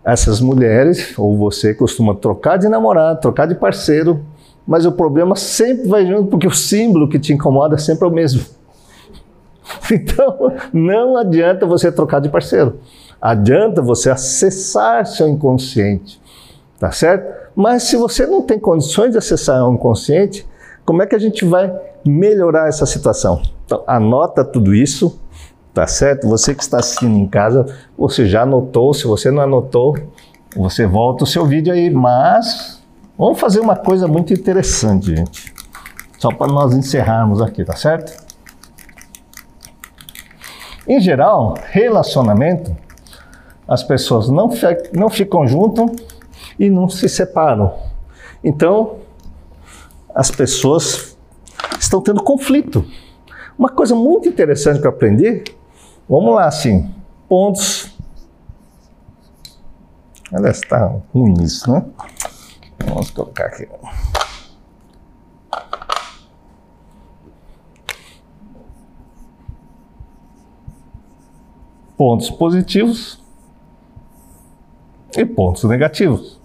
essas 0.07 0.41
mulheres, 0.41 1.19
ou 1.19 1.37
você 1.37 1.75
costuma 1.75 2.15
trocar 2.15 2.59
de 2.59 2.69
namorado, 2.69 3.21
trocar 3.21 3.47
de 3.47 3.57
parceiro, 3.57 4.25
mas 4.65 4.87
o 4.87 4.93
problema 4.93 5.35
sempre 5.35 5.89
vai 5.89 6.07
junto, 6.07 6.29
porque 6.29 6.47
o 6.47 6.55
símbolo 6.55 7.09
que 7.09 7.19
te 7.19 7.33
incomoda 7.33 7.77
sempre 7.77 8.07
é 8.07 8.09
o 8.09 8.15
mesmo. 8.15 8.43
Então, 9.91 10.53
não 10.73 11.17
adianta 11.17 11.67
você 11.67 11.91
trocar 11.91 12.21
de 12.21 12.29
parceiro. 12.29 12.79
Adianta 13.21 13.83
você 13.83 14.11
acessar 14.11 15.05
seu 15.07 15.29
inconsciente, 15.29 16.21
tá 16.79 16.93
certo? 16.93 17.33
Mas 17.55 17.85
se 17.85 17.97
você 17.97 18.27
não 18.27 18.43
tem 18.43 18.61
condições 18.61 19.13
de 19.13 19.19
acessar 19.19 19.69
o 19.69 19.75
inconsciente, 19.75 20.47
como 20.85 21.03
é 21.03 21.07
que 21.07 21.17
a 21.17 21.19
gente 21.19 21.45
vai 21.45 21.73
melhorar 22.05 22.69
essa 22.69 22.87
situação? 22.87 23.43
Então, 23.65 23.83
anota 23.87 24.45
tudo 24.45 24.73
isso, 24.73 25.21
tá 25.77 25.87
certo? 25.87 26.29
Você 26.29 26.55
que 26.55 26.63
está 26.63 26.79
assistindo 26.79 27.17
em 27.17 27.29
casa, 27.29 27.67
você 27.97 28.27
já 28.27 28.43
anotou, 28.43 28.93
se 28.93 29.07
você 29.07 29.31
não 29.31 29.43
anotou, 29.43 29.97
você 30.57 30.87
volta 30.87 31.25
o 31.25 31.27
seu 31.27 31.47
vídeo 31.47 31.73
aí, 31.73 31.91
mas 31.91 32.77
Vamos 33.19 33.41
fazer 33.41 33.61
uma 33.61 33.75
coisa 33.75 34.07
muito 34.07 34.35
interessante, 34.35 35.17
gente. 35.17 35.55
Só 36.19 36.29
para 36.29 36.53
nós 36.53 36.75
encerrarmos 36.75 37.41
aqui, 37.41 37.65
tá 37.65 37.75
certo? 37.75 38.13
Em 40.87 41.01
geral, 41.01 41.55
relacionamento, 41.71 42.77
as 43.67 43.83
pessoas 43.83 44.29
não, 44.29 44.51
não 44.93 45.09
ficam 45.09 45.49
juntas 45.49 45.91
e 46.59 46.69
não 46.69 46.91
se 46.91 47.09
separam. 47.09 47.73
Então, 48.45 48.99
as 50.15 50.31
pessoas 50.31 51.17
estão 51.81 52.03
tendo 52.03 52.23
conflito. 52.23 52.85
Uma 53.59 53.71
coisa 53.71 53.95
muito 53.95 54.29
interessante 54.29 54.79
que 54.79 54.87
eu 54.87 54.91
aprendi, 54.91 55.43
vamos 56.09 56.35
lá 56.35 56.47
assim, 56.47 56.93
pontos. 57.29 57.95
Olha, 60.33 60.51
está 60.51 60.87
ruim 61.15 61.43
isso, 61.43 61.71
né? 61.71 61.85
Vamos 62.87 63.11
colocar 63.11 63.47
aqui. 63.47 63.69
pontos 71.97 72.31
positivos 72.31 73.19
e 75.17 75.25
pontos 75.25 75.65
negativos. 75.65 76.39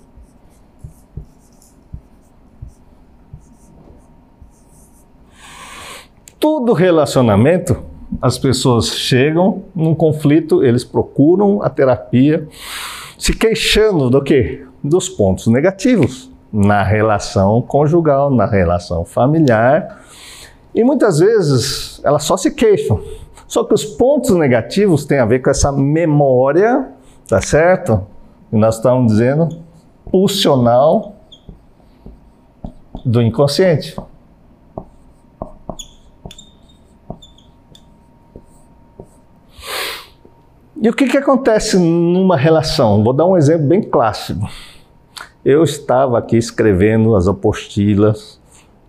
Todo 6.40 6.74
relacionamento, 6.74 7.84
as 8.22 8.38
pessoas 8.38 8.90
chegam 8.90 9.64
num 9.76 9.96
conflito, 9.96 10.64
eles 10.64 10.84
procuram 10.84 11.64
a 11.64 11.70
terapia, 11.70 12.48
se 13.18 13.34
queixando 13.34 14.10
do 14.10 14.22
quê? 14.22 14.66
Dos 14.84 15.10
pontos 15.10 15.48
negativos 15.48 16.32
na 16.52 16.84
relação 16.84 17.62
conjugal, 17.62 18.30
na 18.30 18.46
relação 18.46 19.06
familiar. 19.06 20.04
E 20.76 20.84
muitas 20.84 21.20
vezes 21.20 22.00
elas 22.04 22.24
só 22.24 22.38
se 22.38 22.52
queixam. 22.52 23.02
Só 23.48 23.64
que 23.64 23.74
os 23.74 23.84
pontos 23.84 24.36
negativos 24.36 25.04
têm 25.06 25.20
a 25.20 25.26
ver 25.26 25.40
com 25.40 25.50
essa 25.50 25.72
memória, 25.72 26.90
tá 27.28 27.42
certo? 27.42 28.06
E 28.52 28.56
nós 28.56 28.76
estamos 28.76 29.12
dizendo 29.12 29.50
pulsional 30.10 31.16
do 33.06 33.22
inconsciente. 33.22 33.96
E 40.82 40.90
o 40.90 40.94
que, 40.94 41.06
que 41.06 41.18
acontece 41.18 41.78
numa 41.78 42.36
relação? 42.36 43.04
Vou 43.04 43.14
dar 43.14 43.28
um 43.28 43.38
exemplo 43.38 43.68
bem 43.68 43.84
clássico. 43.84 44.50
Eu 45.46 45.64
estava 45.64 46.18
aqui 46.18 46.38
escrevendo 46.38 47.16
as 47.16 47.28
apostilas, 47.28 48.42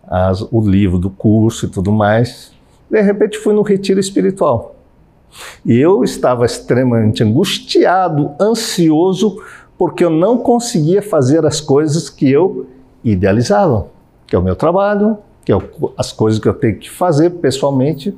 as, 0.08 0.40
o 0.40 0.62
livro 0.62 0.98
do 0.98 1.10
curso 1.10 1.66
e 1.66 1.68
tudo 1.68 1.92
mais. 1.92 2.50
De 2.90 2.98
repente 3.02 3.36
fui 3.36 3.52
no 3.52 3.60
retiro 3.60 4.00
espiritual. 4.00 4.74
E 5.66 5.78
eu 5.78 6.02
estava 6.02 6.46
extremamente 6.46 7.22
angustiado, 7.22 8.30
ansioso, 8.40 9.42
porque 9.76 10.02
eu 10.02 10.10
não 10.10 10.38
conseguia 10.38 11.02
fazer 11.02 11.44
as 11.44 11.60
coisas 11.60 12.08
que 12.08 12.30
eu 12.30 12.68
idealizava, 13.04 13.88
que 14.26 14.34
é 14.34 14.38
o 14.38 14.42
meu 14.42 14.56
trabalho, 14.56 15.18
que 15.44 15.52
é 15.52 15.58
as 15.98 16.10
coisas 16.10 16.40
que 16.40 16.48
eu 16.48 16.54
tenho 16.54 16.78
que 16.78 16.88
fazer 16.88 17.28
pessoalmente. 17.28 18.16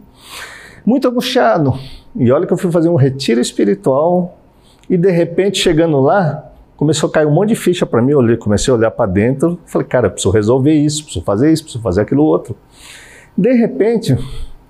Muito 0.87 1.09
angustiado. 1.09 1.76
E 2.16 2.30
olha 2.30 2.47
que 2.47 2.52
eu 2.52 2.56
fui 2.56 2.71
fazer 2.71 2.88
um 2.88 2.94
retiro 2.94 3.40
espiritual 3.40 4.38
e 4.88 4.97
de 4.97 5.11
repente 5.11 5.59
chegando 5.59 6.00
lá, 6.00 6.50
começou 6.76 7.09
a 7.09 7.12
cair 7.12 7.26
um 7.26 7.33
monte 7.33 7.50
de 7.50 7.56
ficha 7.56 7.85
para 7.85 8.00
mim, 8.00 8.12
eu 8.12 8.18
olhei, 8.18 8.37
comecei 8.37 8.73
a 8.73 8.76
olhar 8.76 8.90
para 8.90 9.11
dentro, 9.11 9.59
falei, 9.66 9.87
cara, 9.87 10.11
preciso 10.11 10.33
resolver 10.33 10.73
isso, 10.73 11.04
preciso 11.04 11.25
fazer 11.25 11.52
isso, 11.52 11.64
preciso 11.64 11.83
fazer 11.83 12.02
aquilo 12.02 12.23
outro. 12.23 12.56
De 13.37 13.52
repente, 13.52 14.16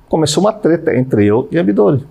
começou 0.09 0.43
uma 0.43 0.53
treta 0.53 0.97
entre 0.97 1.27
eu 1.27 1.49
e 1.51 1.59
a 1.59 1.63
Midori. 1.63 2.07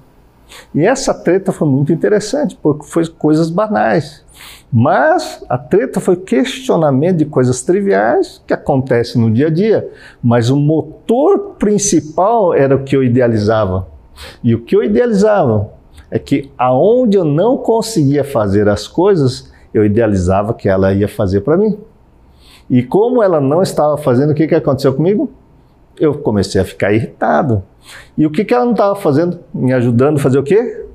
E 0.76 0.86
essa 0.86 1.14
treta 1.14 1.52
foi 1.52 1.68
muito 1.68 1.92
interessante, 1.92 2.58
porque 2.62 2.86
foi 2.86 3.08
coisas 3.08 3.50
banais. 3.50 4.24
Mas 4.72 5.44
a 5.50 5.58
treta 5.58 6.00
foi 6.00 6.16
questionamento 6.16 7.18
de 7.18 7.26
coisas 7.26 7.62
triviais 7.62 8.42
que 8.46 8.54
acontecem 8.54 9.22
no 9.22 9.32
dia 9.32 9.48
a 9.48 9.50
dia. 9.50 9.90
Mas 10.22 10.50
o 10.50 10.56
motor 10.56 11.56
principal 11.58 12.54
era 12.54 12.76
o 12.76 12.84
que 12.84 12.96
eu 12.96 13.04
idealizava. 13.04 13.93
E 14.44 14.54
o 14.54 14.62
que 14.62 14.76
eu 14.76 14.84
idealizava 14.84 15.70
é 16.10 16.20
que 16.20 16.52
aonde 16.58 17.18
eu 17.18 17.26
não 17.26 17.58
conseguia 17.58 18.24
fazer 18.24 18.70
as 18.70 18.88
coisas, 18.88 19.52
eu 19.74 19.84
idealizava 19.84 20.54
que 20.54 20.70
ela 20.70 20.94
ia 20.94 21.08
fazer 21.08 21.42
para 21.42 21.58
mim. 21.58 21.78
E 22.70 22.84
como 22.84 23.22
ela 23.22 23.42
não 23.42 23.62
estava 23.62 23.98
fazendo, 23.98 24.32
o 24.32 24.36
que, 24.36 24.48
que 24.48 24.56
aconteceu 24.56 24.94
comigo? 24.94 25.32
Eu 26.00 26.14
comecei 26.16 26.62
a 26.62 26.66
ficar 26.66 26.94
irritado. 26.94 27.64
E 28.18 28.26
o 28.26 28.32
que, 28.32 28.46
que 28.46 28.54
ela 28.54 28.66
não 28.66 28.72
estava 28.72 28.96
fazendo? 28.96 29.40
Me 29.54 29.74
ajudando 29.74 30.18
a 30.18 30.20
fazer 30.20 30.40
o 30.40 30.44
quê? 30.44 30.86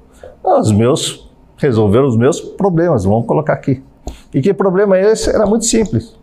Os 0.42 0.72
meus, 0.72 1.28
resolver 1.56 2.00
os 2.00 2.16
meus 2.16 2.40
problemas, 2.40 3.04
vamos 3.04 3.26
colocar 3.26 3.52
aqui. 3.52 3.82
E 4.32 4.40
que 4.40 4.54
problema 4.54 4.96
é 4.96 5.12
esse? 5.12 5.30
Era 5.30 5.46
muito 5.46 5.64
simples. 5.64 6.16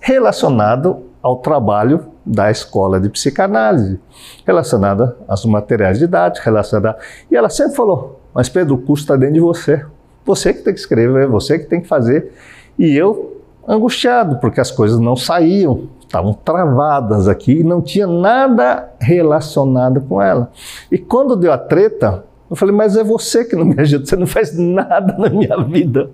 Relacionado 0.00 1.04
ao 1.22 1.36
trabalho 1.36 2.09
da 2.24 2.50
escola 2.50 3.00
de 3.00 3.08
psicanálise, 3.08 3.98
relacionada 4.46 5.16
aos 5.26 5.44
materiais 5.44 5.98
didáticos, 5.98 6.44
relacionada. 6.44 6.98
E 7.30 7.36
ela 7.36 7.48
sempre 7.48 7.76
falou: 7.76 8.20
Mas 8.34 8.48
Pedro, 8.48 8.74
o 8.74 8.78
curso 8.78 9.04
está 9.04 9.16
dentro 9.16 9.34
de 9.34 9.40
você. 9.40 9.84
Você 10.24 10.52
que 10.52 10.62
tem 10.62 10.74
que 10.74 10.80
escrever, 10.80 11.26
você 11.26 11.58
que 11.58 11.66
tem 11.66 11.80
que 11.80 11.88
fazer. 11.88 12.32
E 12.78 12.94
eu, 12.94 13.40
angustiado, 13.66 14.36
porque 14.36 14.60
as 14.60 14.70
coisas 14.70 14.98
não 14.98 15.16
saíam, 15.16 15.88
estavam 16.00 16.32
travadas 16.32 17.28
aqui 17.28 17.60
e 17.60 17.64
não 17.64 17.80
tinha 17.80 18.06
nada 18.06 18.90
relacionado 19.00 20.00
com 20.02 20.20
ela. 20.20 20.50
E 20.90 20.98
quando 20.98 21.36
deu 21.36 21.52
a 21.52 21.58
treta, 21.58 22.24
eu 22.48 22.56
falei: 22.56 22.74
Mas 22.74 22.96
é 22.96 23.04
você 23.04 23.44
que 23.44 23.56
não 23.56 23.64
me 23.64 23.80
ajuda, 23.80 24.06
você 24.06 24.16
não 24.16 24.26
faz 24.26 24.56
nada 24.56 25.16
na 25.18 25.30
minha 25.30 25.56
vida. 25.64 26.10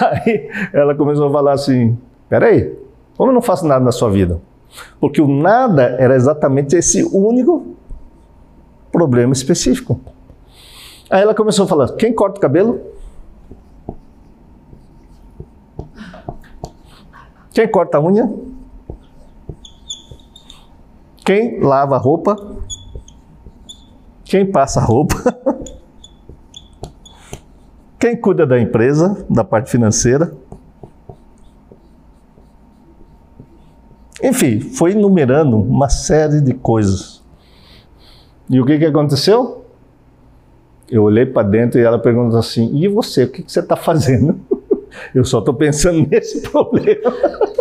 Aí 0.00 0.48
ela 0.72 0.94
começou 0.94 1.28
a 1.28 1.32
falar 1.32 1.52
assim: 1.52 1.96
Peraí, 2.28 2.76
como 3.16 3.30
eu 3.30 3.34
não 3.34 3.42
faço 3.42 3.66
nada 3.66 3.84
na 3.84 3.92
sua 3.92 4.10
vida? 4.10 4.40
Porque 5.00 5.20
o 5.20 5.28
nada 5.28 5.96
era 5.98 6.14
exatamente 6.14 6.76
esse 6.76 7.02
único 7.04 7.76
problema 8.92 9.32
específico. 9.32 10.00
Aí 11.10 11.22
ela 11.22 11.34
começou 11.34 11.64
a 11.64 11.68
falar: 11.68 11.96
quem 11.96 12.12
corta 12.12 12.38
o 12.38 12.40
cabelo? 12.40 12.80
Quem 17.52 17.68
corta 17.68 17.98
a 17.98 18.00
unha? 18.00 18.32
Quem 21.24 21.60
lava 21.60 21.96
a 21.96 21.98
roupa? 21.98 22.36
Quem 24.24 24.50
passa 24.50 24.80
a 24.80 24.84
roupa? 24.84 25.16
Quem 27.98 28.16
cuida 28.18 28.46
da 28.46 28.58
empresa, 28.58 29.26
da 29.28 29.44
parte 29.44 29.70
financeira? 29.70 30.32
Enfim, 34.22 34.60
foi 34.60 34.92
enumerando 34.92 35.56
uma 35.56 35.88
série 35.88 36.40
de 36.40 36.52
coisas. 36.54 37.22
E 38.48 38.60
o 38.60 38.66
que, 38.66 38.78
que 38.78 38.84
aconteceu? 38.84 39.64
Eu 40.90 41.04
olhei 41.04 41.24
para 41.24 41.46
dentro 41.46 41.78
e 41.78 41.84
ela 41.84 41.98
perguntou 41.98 42.38
assim: 42.38 42.74
E 42.76 42.88
você, 42.88 43.24
o 43.24 43.30
que, 43.30 43.42
que 43.42 43.52
você 43.52 43.60
está 43.60 43.76
fazendo? 43.76 44.40
Eu 45.14 45.24
só 45.24 45.38
estou 45.38 45.54
pensando 45.54 46.06
nesse 46.10 46.42
problema. 46.42 47.12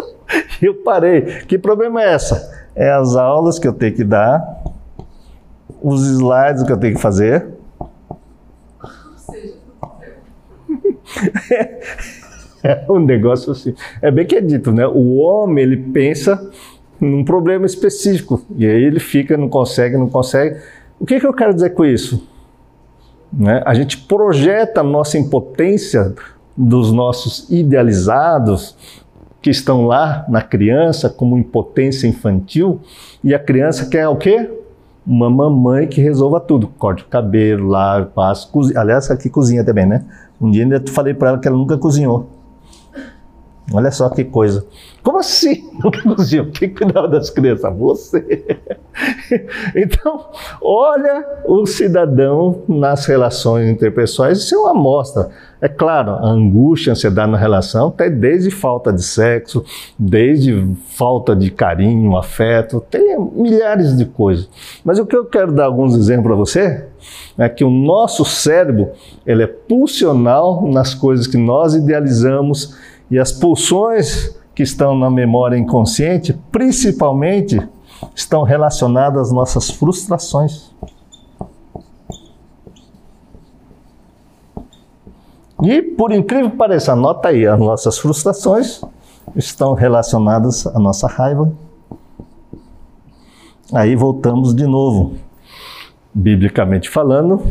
Eu 0.62 0.76
parei. 0.76 1.22
Que 1.46 1.58
problema 1.58 2.04
é 2.04 2.14
essa? 2.14 2.68
É 2.76 2.92
as 2.92 3.16
aulas 3.16 3.58
que 3.60 3.68
eu 3.68 3.74
tenho 3.74 3.96
que 3.96 4.04
dar, 4.04 4.64
os 5.82 6.06
slides 6.06 6.64
que 6.64 6.72
eu 6.72 6.78
tenho 6.78 6.96
que 6.96 7.02
fazer. 7.02 7.48
É 12.64 12.86
um 12.90 13.00
negócio 13.00 13.52
assim. 13.52 13.74
É 14.02 14.12
bem 14.12 14.26
que 14.26 14.36
é 14.36 14.42
dito, 14.42 14.72
né? 14.72 14.86
O 14.86 15.16
homem, 15.18 15.64
ele 15.64 15.78
pensa 15.78 16.50
num 17.00 17.24
problema 17.24 17.66
específico. 17.66 18.42
E 18.56 18.66
aí 18.66 18.84
ele 18.84 19.00
fica, 19.00 19.38
não 19.38 19.48
consegue, 19.48 19.98
não 19.98 20.10
consegue. 20.10 20.60
O 21.00 21.06
que, 21.06 21.20
que 21.20 21.26
eu 21.26 21.34
quero 21.34 21.54
dizer 21.54 21.70
com 21.72 21.86
isso? 21.86 22.28
Né? 23.32 23.62
A 23.66 23.74
gente 23.74 23.98
projeta 23.98 24.82
a 24.82 24.84
nossa 24.84 25.18
impotência 25.18 26.14
dos 26.58 26.92
nossos 26.92 27.50
idealizados 27.50 28.76
que 29.42 29.50
estão 29.50 29.86
lá 29.86 30.26
na 30.28 30.42
criança 30.42 31.10
como 31.10 31.38
impotência 31.38 32.08
infantil 32.08 32.82
e 33.24 33.34
a 33.34 33.40
criança 33.40 33.86
quer 33.86 34.08
o 34.10 34.18
quê? 34.18 34.50
Uma 35.08 35.30
mamãe 35.30 35.88
que 35.88 36.02
resolva 36.02 36.42
tudo. 36.42 36.68
Corte 36.68 37.04
o 37.04 37.08
cabelo, 37.08 37.70
lave, 37.70 38.08
passa, 38.14 38.48
cozinha. 38.52 38.80
Aliás, 38.80 39.10
aqui 39.10 39.30
cozinha 39.30 39.64
também, 39.64 39.86
né? 39.86 40.04
Um 40.42 40.52
dia 40.52 40.64
ainda 40.64 40.84
falei 40.92 41.14
para 41.14 41.30
ela 41.30 41.40
que 41.40 41.48
ela 41.48 41.58
nunca 41.58 41.78
cozinhou. 41.78 42.39
Olha 43.72 43.92
só 43.92 44.10
que 44.10 44.24
coisa. 44.24 44.66
Como 45.04 45.20
assim? 45.20 45.70
Quem 46.54 46.74
cuidava 46.74 47.08
das 47.08 47.30
crianças? 47.30 47.74
Você. 47.78 48.60
Então, 49.76 50.26
olha 50.62 51.26
o 51.46 51.66
cidadão 51.66 52.64
nas 52.68 53.06
relações 53.06 53.70
interpessoais, 53.70 54.40
isso 54.40 54.56
é 54.56 54.58
uma 54.58 54.72
amostra. 54.72 55.30
É 55.62 55.70
claro, 55.70 56.12
a 56.12 56.28
angústia, 56.28 56.92
a 56.92 56.94
ansiedade 56.94 57.32
na 57.32 57.38
relação 57.38 57.92
tem 57.92 58.12
desde 58.12 58.52
falta 58.52 58.92
de 58.92 59.04
sexo, 59.04 59.64
desde 59.98 60.68
falta 60.98 61.34
de 61.36 61.50
carinho, 61.50 62.18
afeto, 62.18 62.84
tem 62.90 63.18
milhares 63.34 63.96
de 63.96 64.06
coisas. 64.06 64.50
Mas 64.84 65.00
o 65.00 65.06
que 65.06 65.16
eu 65.16 65.26
quero 65.26 65.54
dar 65.54 65.66
alguns 65.66 65.96
exemplos 65.96 66.28
para 66.28 66.36
você 66.36 66.86
é 67.38 67.48
que 67.48 67.64
o 67.64 67.70
nosso 67.70 68.26
cérebro 68.26 68.90
ele 69.26 69.44
é 69.44 69.48
pulsional 69.48 70.68
nas 70.68 70.94
coisas 70.94 71.26
que 71.26 71.38
nós 71.38 71.74
idealizamos 71.74 72.78
e 73.10 73.18
as 73.18 73.32
pulsões 73.32 74.38
que 74.54 74.64
estão 74.64 74.98
na 74.98 75.10
memória 75.10 75.58
inconsciente, 75.58 76.34
principalmente, 76.52 77.60
estão 78.16 78.44
relacionadas 78.44 79.28
às 79.28 79.32
nossas 79.32 79.70
frustrações. 79.70 80.70
E, 85.62 85.82
por 85.82 86.12
incrível 86.12 86.52
que 86.52 86.58
pareça, 86.58 86.94
anota 86.94 87.30
aí, 87.30 87.46
as 87.46 87.60
nossas 87.60 87.98
frustrações 87.98 88.82
estão 89.36 89.74
relacionadas 89.74 90.66
à 90.68 90.80
nossa 90.80 91.08
raiva. 91.08 91.52
Aí 93.74 93.96
voltamos 93.96 94.56
de 94.56 94.66
novo. 94.66 95.16
Biblicamente 96.14 96.90
falando, 96.90 97.44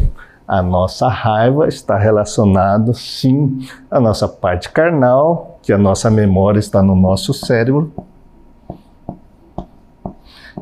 A 0.48 0.62
nossa 0.62 1.08
raiva 1.08 1.68
está 1.68 1.98
relacionada, 1.98 2.94
sim, 2.94 3.68
à 3.90 4.00
nossa 4.00 4.26
parte 4.26 4.70
carnal, 4.70 5.58
que 5.62 5.74
a 5.74 5.76
nossa 5.76 6.10
memória 6.10 6.58
está 6.58 6.82
no 6.82 6.96
nosso 6.96 7.34
cérebro. 7.34 7.92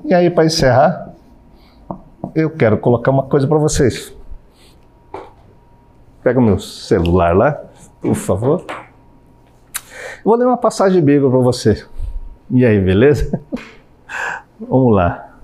E 0.04 0.12
aí, 0.12 0.28
para 0.28 0.44
encerrar, 0.44 1.14
eu 2.34 2.50
quero 2.50 2.78
colocar 2.78 3.12
uma 3.12 3.22
coisa 3.22 3.46
para 3.46 3.58
vocês. 3.58 4.12
Pega 6.20 6.40
o 6.40 6.42
meu 6.42 6.58
celular 6.58 7.36
lá, 7.36 7.52
por 8.00 8.16
favor. 8.16 8.66
vou 10.24 10.34
ler 10.34 10.46
uma 10.46 10.56
passagem 10.56 11.00
bíblica 11.00 11.30
para 11.30 11.38
você. 11.38 11.86
E 12.50 12.66
aí, 12.66 12.80
beleza? 12.80 13.40
Vamos 14.58 14.96
lá. 14.96 15.38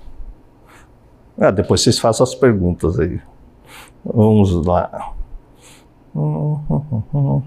Ah, 1.39 1.53
depois 1.53 1.81
vocês 1.81 2.01
façam 2.01 2.25
as 2.25 2.35
perguntas 2.35 2.99
aí. 2.99 3.21
Vamos 4.05 4.67
lá. 4.67 5.15
Eu 6.15 7.43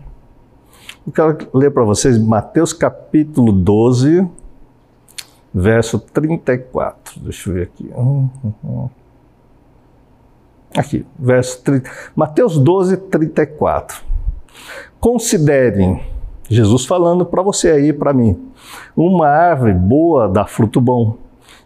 quero 1.13 1.37
ler 1.53 1.71
para 1.71 1.83
vocês 1.83 2.17
Mateus 2.17 2.71
capítulo 2.71 3.51
12, 3.51 4.25
verso 5.53 5.99
34. 5.99 7.19
Deixa 7.19 7.49
eu 7.49 7.53
ver 7.53 7.63
aqui. 7.63 7.91
Aqui, 10.77 11.05
verso 11.19 11.61
30. 11.61 11.89
Mateus 12.15 12.57
12, 12.57 12.97
34. 12.97 14.03
Considerem, 14.99 16.01
Jesus 16.49 16.85
falando 16.85 17.25
para 17.25 17.41
você 17.41 17.71
aí, 17.71 17.91
para 17.91 18.13
mim, 18.13 18.49
uma 18.95 19.27
árvore 19.27 19.73
boa 19.73 20.29
dá 20.29 20.45
fruto 20.45 20.79
bom 20.79 21.17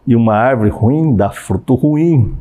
e 0.05 0.15
uma 0.15 0.33
árvore 0.33 0.69
ruim 0.69 1.15
dá 1.15 1.29
fruto 1.29 1.75
ruim, 1.75 2.35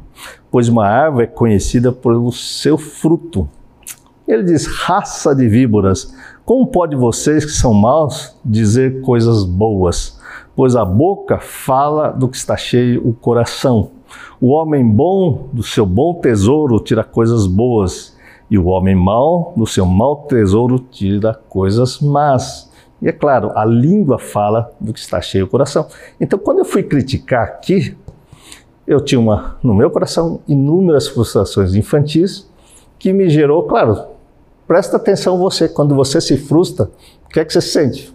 pois 0.51 0.69
uma 0.69 0.87
árvore 0.87 1.25
é 1.25 1.29
conhecida 1.29 1.93
pelo 1.93 2.31
seu 2.33 2.77
fruto. 2.79 3.49
Ele 4.27 4.43
diz: 4.43 4.67
raça 4.67 5.35
de 5.35 5.49
víboras, 5.49 6.15
como 6.45 6.67
pode 6.67 6.95
vocês 6.97 7.45
que 7.45 7.51
são 7.51 7.73
maus 7.73 8.37
dizer 8.45 9.01
coisas 9.03 9.45
boas? 9.45 10.19
Pois 10.55 10.75
a 10.75 10.85
boca 10.85 11.39
fala 11.39 12.11
do 12.11 12.29
que 12.29 12.37
está 12.37 12.57
cheio 12.57 13.07
o 13.07 13.13
coração. 13.13 13.91
O 14.41 14.49
homem 14.49 14.87
bom 14.87 15.49
do 15.53 15.63
seu 15.63 15.85
bom 15.85 16.15
tesouro 16.15 16.81
tira 16.81 17.05
coisas 17.05 17.47
boas, 17.47 18.17
e 18.51 18.59
o 18.59 18.67
homem 18.67 18.95
mau 18.95 19.53
do 19.57 19.67
seu 19.67 19.85
mau 19.85 20.27
tesouro 20.29 20.79
tira 20.79 21.35
coisas 21.49 22.01
más. 22.01 22.71
E 23.01 23.09
é 23.09 23.13
claro, 23.13 23.53
a 23.55 23.65
língua 23.65 24.19
fala 24.19 24.71
do 24.81 24.93
que 24.93 24.99
está 24.99 25.21
cheio 25.21 25.45
o 25.45 25.49
coração. 25.49 25.87
Então, 26.21 26.39
quando 26.39 26.59
eu 26.59 26.65
fui 26.65 26.83
criticar 26.83 27.45
aqui, 27.45 27.97
eu 28.89 29.03
tinha 29.03 29.21
uma, 29.21 29.59
no 29.63 29.75
meu 29.75 29.91
coração 29.91 30.41
inúmeras 30.49 31.07
frustrações 31.07 31.75
infantis 31.75 32.49
que 32.99 33.13
me 33.13 33.29
gerou, 33.29 33.65
claro, 33.65 34.03
presta 34.67 34.97
atenção 34.97 35.37
você, 35.37 35.69
quando 35.69 35.95
você 35.95 36.23
se 36.23 36.39
frustra, 36.39 36.91
o 37.27 37.29
que 37.29 37.39
é 37.39 37.45
que 37.45 37.53
você 37.53 37.61
sente? 37.61 38.13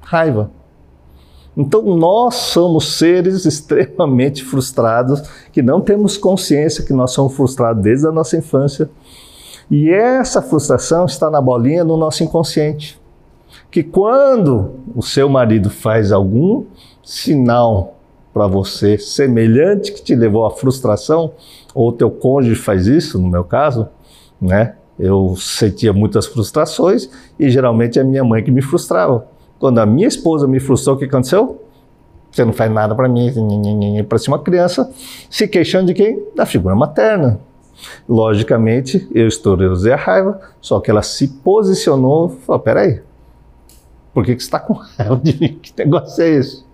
Raiva. 0.00 0.50
Então, 1.56 1.82
nós 1.82 2.34
somos 2.34 2.98
seres 2.98 3.44
extremamente 3.46 4.42
frustrados, 4.42 5.22
que 5.52 5.62
não 5.62 5.80
temos 5.80 6.16
consciência 6.16 6.84
que 6.84 6.92
nós 6.92 7.12
somos 7.12 7.36
frustrados 7.36 7.80
desde 7.80 8.08
a 8.08 8.12
nossa 8.12 8.36
infância. 8.36 8.90
E 9.70 9.88
essa 9.88 10.42
frustração 10.42 11.04
está 11.04 11.30
na 11.30 11.40
bolinha 11.40 11.84
no 11.84 11.96
nosso 11.96 12.24
inconsciente. 12.24 13.00
Que 13.70 13.84
quando 13.84 14.80
o 14.96 15.02
seu 15.02 15.28
marido 15.28 15.70
faz 15.70 16.10
algum 16.10 16.64
sinal 17.04 18.01
para 18.32 18.46
você 18.46 18.98
semelhante 18.98 19.92
que 19.92 20.02
te 20.02 20.14
levou 20.14 20.46
à 20.46 20.50
frustração, 20.50 21.32
ou 21.74 21.92
teu 21.92 22.10
cônjuge 22.10 22.54
faz 22.54 22.86
isso, 22.86 23.18
no 23.20 23.28
meu 23.28 23.44
caso, 23.44 23.88
né? 24.40 24.76
Eu 24.98 25.34
sentia 25.36 25.92
muitas 25.92 26.26
frustrações 26.26 27.10
e 27.38 27.50
geralmente 27.50 27.98
é 27.98 28.04
minha 28.04 28.22
mãe 28.22 28.42
que 28.42 28.50
me 28.50 28.62
frustrava. 28.62 29.26
Quando 29.58 29.78
a 29.78 29.86
minha 29.86 30.06
esposa 30.06 30.46
me 30.46 30.60
frustrou, 30.60 30.96
o 30.96 30.98
que 30.98 31.06
aconteceu? 31.06 31.62
Você 32.30 32.44
não 32.44 32.52
faz 32.52 32.70
nada 32.70 32.94
para 32.94 33.08
mim, 33.08 33.30
parecia 34.08 34.32
uma 34.32 34.38
criança 34.38 34.90
se 35.28 35.46
queixando 35.46 35.86
de 35.86 35.94
quem? 35.94 36.22
Da 36.34 36.46
figura 36.46 36.74
materna. 36.74 37.40
Logicamente, 38.08 39.06
eu 39.14 39.26
estourei 39.26 39.68
a 39.92 39.96
raiva, 39.96 40.40
só 40.60 40.80
que 40.80 40.90
ela 40.90 41.02
se 41.02 41.28
posicionou 41.28 42.36
e 42.38 42.44
falou: 42.44 42.60
peraí, 42.60 43.02
por 44.14 44.24
que, 44.24 44.34
que 44.34 44.42
você 44.42 44.46
está 44.46 44.60
com 44.60 44.74
raiva 44.74 45.16
de 45.16 45.38
mim? 45.38 45.58
Que 45.60 45.72
negócio 45.76 46.22
é 46.22 46.28
esse? 46.28 46.64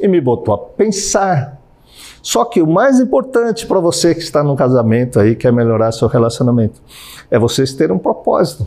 E 0.00 0.08
me 0.08 0.20
botou 0.20 0.54
a 0.54 0.58
pensar. 0.58 1.60
Só 2.22 2.44
que 2.44 2.62
o 2.62 2.66
mais 2.66 3.00
importante 3.00 3.66
para 3.66 3.78
você 3.80 4.14
que 4.14 4.20
está 4.22 4.42
no 4.42 4.56
casamento 4.56 5.20
aí, 5.20 5.36
quer 5.36 5.52
melhorar 5.52 5.92
seu 5.92 6.08
relacionamento, 6.08 6.80
é 7.30 7.38
vocês 7.38 7.74
terem 7.74 7.94
um 7.94 7.98
propósito. 7.98 8.66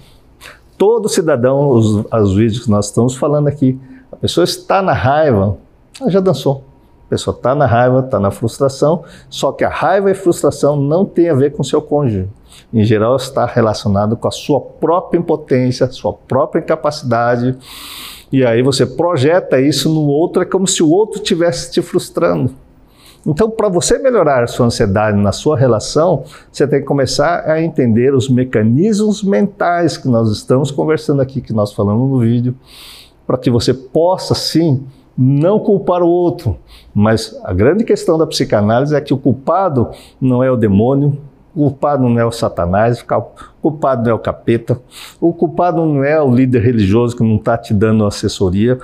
Todo 0.77 1.09
cidadão, 1.09 1.69
os, 1.69 2.05
os 2.05 2.35
vídeos 2.35 2.65
que 2.65 2.69
nós 2.69 2.85
estamos 2.85 3.15
falando 3.15 3.47
aqui, 3.47 3.79
a 4.11 4.15
pessoa 4.15 4.43
está 4.43 4.81
na 4.81 4.93
raiva, 4.93 5.57
ela 5.99 6.09
já 6.09 6.19
dançou. 6.19 6.63
A 7.07 7.09
pessoa 7.09 7.35
está 7.35 7.55
na 7.55 7.65
raiva, 7.65 8.01
está 8.01 8.19
na 8.19 8.29
frustração, 8.29 9.03
só 9.29 9.51
que 9.51 9.63
a 9.63 9.69
raiva 9.69 10.11
e 10.11 10.13
frustração 10.13 10.75
não 10.75 11.05
tem 11.05 11.29
a 11.29 11.33
ver 11.33 11.53
com 11.53 11.63
seu 11.63 11.81
cônjuge. 11.81 12.29
Em 12.73 12.83
geral, 12.83 13.15
está 13.15 13.45
relacionado 13.45 14.17
com 14.17 14.27
a 14.27 14.31
sua 14.31 14.59
própria 14.59 15.17
impotência, 15.17 15.89
sua 15.91 16.13
própria 16.13 16.59
incapacidade. 16.59 17.57
E 18.31 18.45
aí 18.45 18.61
você 18.61 18.85
projeta 18.85 19.59
isso 19.59 19.89
no 19.89 20.07
outro, 20.07 20.41
é 20.41 20.45
como 20.45 20.67
se 20.67 20.83
o 20.83 20.89
outro 20.89 21.21
estivesse 21.21 21.71
te 21.71 21.81
frustrando. 21.81 22.53
Então, 23.25 23.49
para 23.49 23.67
você 23.67 23.97
melhorar 23.97 24.43
a 24.43 24.47
sua 24.47 24.67
ansiedade 24.67 25.17
na 25.17 25.33
sua 25.33 25.57
relação, 25.57 26.23
você 26.51 26.65
tem 26.65 26.79
que 26.79 26.85
começar 26.85 27.43
a 27.49 27.61
entender 27.61 28.13
os 28.13 28.29
mecanismos 28.29 29.21
mentais 29.21 29.97
que 29.97 30.07
nós 30.07 30.31
estamos 30.31 30.71
conversando 30.71 31.21
aqui, 31.21 31.41
que 31.41 31.51
nós 31.51 31.73
falamos 31.73 32.09
no 32.09 32.19
vídeo, 32.19 32.55
para 33.25 33.37
que 33.37 33.49
você 33.49 33.73
possa, 33.73 34.33
sim, 34.33 34.85
não 35.17 35.59
culpar 35.59 36.01
o 36.03 36.07
outro. 36.07 36.57
Mas 36.93 37.37
a 37.43 37.53
grande 37.53 37.83
questão 37.83 38.17
da 38.17 38.25
psicanálise 38.25 38.95
é 38.95 39.01
que 39.01 39.13
o 39.13 39.17
culpado 39.17 39.89
não 40.21 40.41
é 40.41 40.49
o 40.49 40.55
demônio, 40.55 41.17
o 41.57 41.71
culpado 41.71 42.07
não 42.07 42.19
é 42.19 42.25
o 42.25 42.31
Satanás, 42.31 43.01
o 43.01 43.23
culpado 43.59 44.03
não 44.03 44.11
é 44.11 44.13
o 44.13 44.19
capeta, 44.19 44.79
o 45.19 45.33
culpado 45.33 45.83
não 45.83 46.03
é 46.03 46.21
o 46.21 46.29
líder 46.29 46.61
religioso 46.61 47.17
que 47.17 47.23
não 47.23 47.37
está 47.37 47.57
te 47.57 47.73
dando 47.73 48.05
assessoria. 48.05 48.77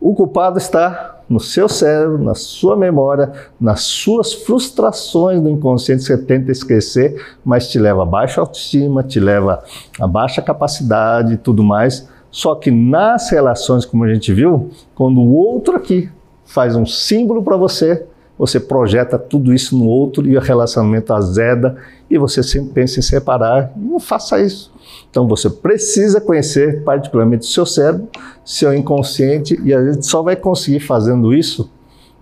O 0.00 0.14
culpado 0.14 0.56
está 0.56 1.20
no 1.28 1.38
seu 1.38 1.68
cérebro, 1.68 2.16
na 2.16 2.34
sua 2.34 2.76
memória, 2.76 3.30
nas 3.60 3.82
suas 3.82 4.32
frustrações 4.32 5.38
do 5.38 5.50
inconsciente 5.50 6.00
que 6.00 6.06
você 6.06 6.16
tenta 6.16 6.50
esquecer, 6.50 7.36
mas 7.44 7.68
te 7.68 7.78
leva 7.78 8.04
a 8.04 8.06
baixa 8.06 8.40
autoestima, 8.40 9.02
te 9.02 9.20
leva 9.20 9.62
a 10.00 10.06
baixa 10.06 10.40
capacidade 10.40 11.34
e 11.34 11.36
tudo 11.36 11.62
mais. 11.62 12.08
Só 12.30 12.54
que 12.54 12.70
nas 12.70 13.30
relações, 13.30 13.84
como 13.84 14.04
a 14.04 14.12
gente 14.12 14.32
viu, 14.32 14.70
quando 14.94 15.20
o 15.20 15.34
outro 15.34 15.76
aqui 15.76 16.08
faz 16.46 16.74
um 16.74 16.86
símbolo 16.86 17.42
para 17.42 17.58
você, 17.58 18.06
você 18.38 18.58
projeta 18.58 19.18
tudo 19.18 19.52
isso 19.52 19.76
no 19.76 19.86
outro 19.86 20.26
e 20.26 20.36
o 20.36 20.40
relacionamento 20.40 21.12
azeda 21.12 21.76
e 22.10 22.18
você 22.18 22.42
sempre 22.42 22.70
pensa 22.72 22.98
em 22.98 23.02
separar. 23.02 23.72
Não 23.76 23.98
faça 23.98 24.40
isso. 24.40 24.72
Então 25.10 25.26
você 25.26 25.48
precisa 25.48 26.20
conhecer 26.20 26.82
particularmente 26.82 27.46
o 27.46 27.50
seu 27.50 27.64
cérebro, 27.64 28.08
seu 28.44 28.74
inconsciente, 28.74 29.58
e 29.62 29.72
a 29.72 29.92
gente 29.92 30.06
só 30.06 30.22
vai 30.22 30.36
conseguir 30.36 30.80
fazendo 30.80 31.32
isso 31.32 31.70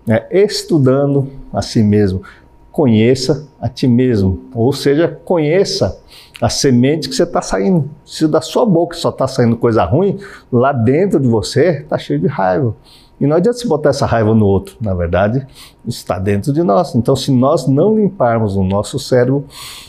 né, 0.07 0.27
estudando 0.31 1.29
a 1.53 1.63
si 1.63 1.83
mesmo. 1.83 2.23
Conheça 2.71 3.47
a 3.61 3.69
ti 3.69 3.87
mesmo, 3.87 4.45
ou 4.55 4.73
seja, 4.73 5.21
conheça 5.25 5.99
a 6.41 6.49
semente 6.49 7.09
que 7.09 7.15
você 7.15 7.23
está 7.23 7.43
saindo. 7.43 7.89
Se 8.05 8.27
da 8.27 8.41
sua 8.41 8.65
boca 8.65 8.97
só 8.97 9.11
está 9.11 9.29
saindo 9.29 9.57
coisa 9.57 9.85
ruim, 9.85 10.19
lá 10.51 10.73
dentro 10.73 11.21
de 11.21 11.29
você 11.29 11.81
está 11.83 11.99
cheio 11.99 12.19
de 12.19 12.27
raiva. 12.27 12.75
E 13.23 13.27
não 13.27 13.37
adianta 13.37 13.57
se 13.57 13.69
botar 13.69 13.91
essa 13.91 14.05
raiva 14.05 14.35
no 14.35 14.45
outro, 14.45 14.75
na 14.81 14.93
verdade, 14.93 15.47
está 15.87 16.19
dentro 16.19 16.53
de 16.53 16.61
nós. 16.65 16.97
Então, 16.97 17.15
se 17.15 17.31
nós 17.31 17.69
não 17.69 17.95
limparmos 17.95 18.57
o 18.57 18.65
nosso 18.65 18.99
cérebro, 18.99 19.47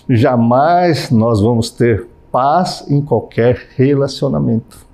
jamais 0.08 1.10
nós 1.10 1.42
vamos 1.42 1.72
ter 1.72 2.08
paz 2.32 2.86
em 2.88 3.02
qualquer 3.02 3.70
relacionamento. 3.76 4.86